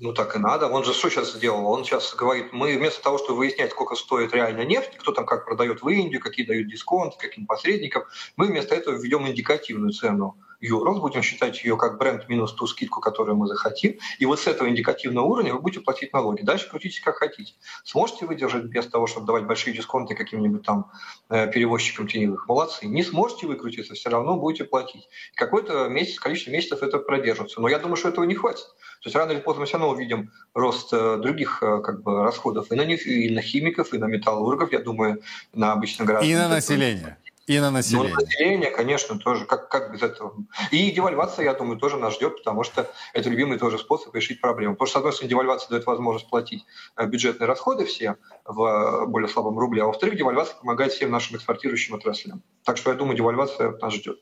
[0.00, 0.68] Ну так и надо.
[0.68, 1.66] Он же что сейчас сделал?
[1.66, 5.44] Он сейчас говорит, мы вместо того, чтобы выяснять, сколько стоит реально нефть, кто там как
[5.44, 8.04] продает в Индию, какие дают дисконты, каким посредникам,
[8.36, 13.00] мы вместо этого введем индикативную цену юров, будем считать ее как бренд минус ту скидку,
[13.00, 16.42] которую мы захотим, и вот с этого индикативного уровня вы будете платить налоги.
[16.42, 17.54] Дальше крутите как хотите.
[17.84, 20.90] Сможете выдержать без того, чтобы давать большие дисконты каким-нибудь там
[21.28, 22.48] э, перевозчикам теневых?
[22.48, 22.86] Молодцы.
[22.86, 25.08] Не сможете выкрутиться, все равно будете платить.
[25.34, 27.60] Какое-то месяц, количество месяцев это продержится.
[27.60, 28.66] Но я думаю, что этого не хватит.
[29.02, 32.22] То есть рано или поздно мы все равно увидим рост э, других э, как бы,
[32.22, 36.28] расходов и на, и на химиков, и на металлургов, я думаю, на обычных граждан.
[36.28, 37.16] И на население.
[37.48, 38.14] И на население.
[38.14, 39.46] Ну, население, конечно, тоже.
[39.46, 40.34] Как, как без этого?
[40.70, 44.74] И девальвация, я думаю, тоже нас ждет, потому что это любимый тоже способ решить проблему.
[44.74, 49.06] Потому что, с одной стороны, девальвация дает возможность платить э, бюджетные расходы все в э,
[49.06, 52.42] более слабом рубле, а во-вторых, девальвация помогает всем нашим экспортирующим отраслям.
[52.64, 54.18] Так что, я думаю, девальвация нас ждет.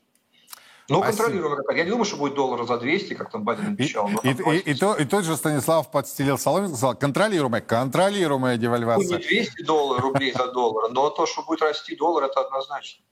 [0.89, 4.09] Ну, контролируемо Я не думаю, что будет доллара за 200, как там Байден обещал.
[4.23, 9.17] И, и, и, и, то, и тот же Станислав подстелил соломинку, сказал, контролируемая, контролируемая девальвация.
[9.17, 13.03] Ну, не 200 долларов, рублей за доллар, но то, что будет расти доллар, это однозначно.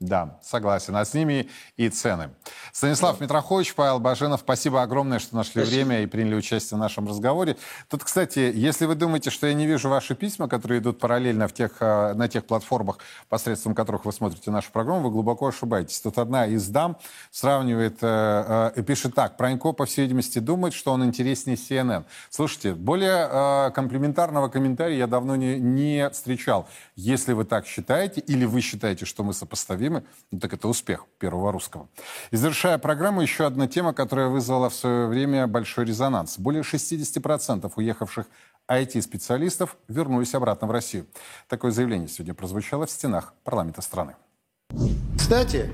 [0.00, 0.96] Да, согласен.
[0.96, 2.30] А с ними и цены.
[2.72, 3.24] Станислав да.
[3.24, 5.74] Митрохович, Павел Баженов, спасибо огромное, что нашли спасибо.
[5.74, 7.58] время и приняли участие в нашем разговоре.
[7.90, 11.52] Тут, кстати, если вы думаете, что я не вижу ваши письма, которые идут параллельно в
[11.52, 12.96] тех, э, на тех платформах,
[13.28, 16.00] посредством которых вы смотрите нашу программу, вы глубоко ошибаетесь.
[16.00, 16.96] Тут одна из дам
[17.30, 19.36] сравнивает э, э, и пишет так.
[19.36, 22.04] Пронько, по всей видимости, думает, что он интереснее CNN.
[22.30, 26.66] Слушайте, более комплиментарного комментария я давно не, не встречал.
[26.96, 31.06] Если вы так считаете, или вы считаете, что мы сопоставим, Димы, ну, так это успех
[31.18, 31.88] первого русского.
[32.30, 36.38] И завершая программу, еще одна тема, которая вызвала в свое время большой резонанс.
[36.38, 38.26] Более 60% уехавших
[38.68, 41.06] IT-специалистов вернулись обратно в Россию.
[41.48, 44.14] Такое заявление сегодня прозвучало в стенах парламента страны.
[45.18, 45.72] Кстати,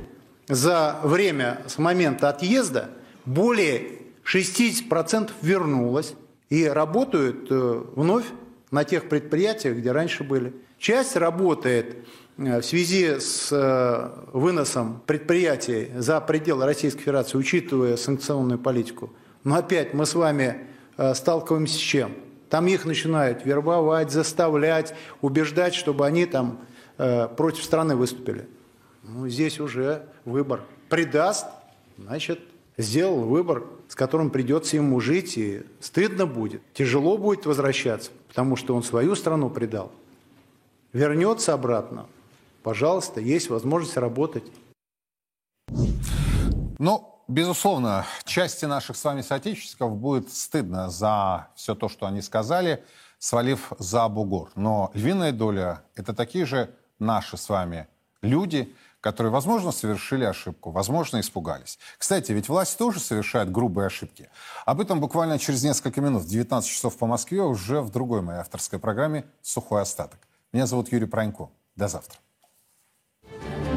[0.49, 2.89] за время с момента отъезда
[3.27, 6.15] более 60% вернулось
[6.49, 8.25] и работают э, вновь
[8.71, 10.55] на тех предприятиях, где раньше были.
[10.79, 12.07] Часть работает
[12.37, 19.11] в связи с э, выносом предприятий за пределы Российской Федерации, учитывая санкционную политику,
[19.45, 20.67] но опять мы с вами
[20.97, 22.13] э, сталкиваемся с чем?
[22.51, 26.61] Там их начинают вербовать, заставлять, убеждать, чтобы они там
[26.97, 28.49] против страны выступили.
[29.03, 30.63] Ну, здесь уже выбор.
[30.89, 31.47] Предаст,
[31.99, 32.41] значит,
[32.79, 38.75] сделал выбор, с которым придется ему жить, и стыдно будет, тяжело будет возвращаться, потому что
[38.75, 39.93] он свою страну предал.
[40.93, 42.07] Вернется обратно,
[42.67, 44.43] пожалуйста, есть возможность работать.
[46.81, 52.85] Ну, безусловно, части наших с вами соотечественников будет стыдно за все то, что они сказали,
[53.21, 54.51] свалив за бугор.
[54.57, 57.87] Но львиная доля– это такие же наши с вами
[58.21, 61.79] люди, которые, возможно, совершили ошибку, возможно, испугались.
[61.99, 64.29] Кстати, ведь власть тоже совершает грубые ошибки.
[64.65, 68.41] Об этом буквально через несколько минут, в 19 часов по Москве, уже в другой моей
[68.41, 70.19] авторской программе «Сухой остаток».
[70.53, 71.49] Меня зовут Юрий Пронько.
[71.77, 72.19] До завтра.
[73.29, 73.76] Thank you.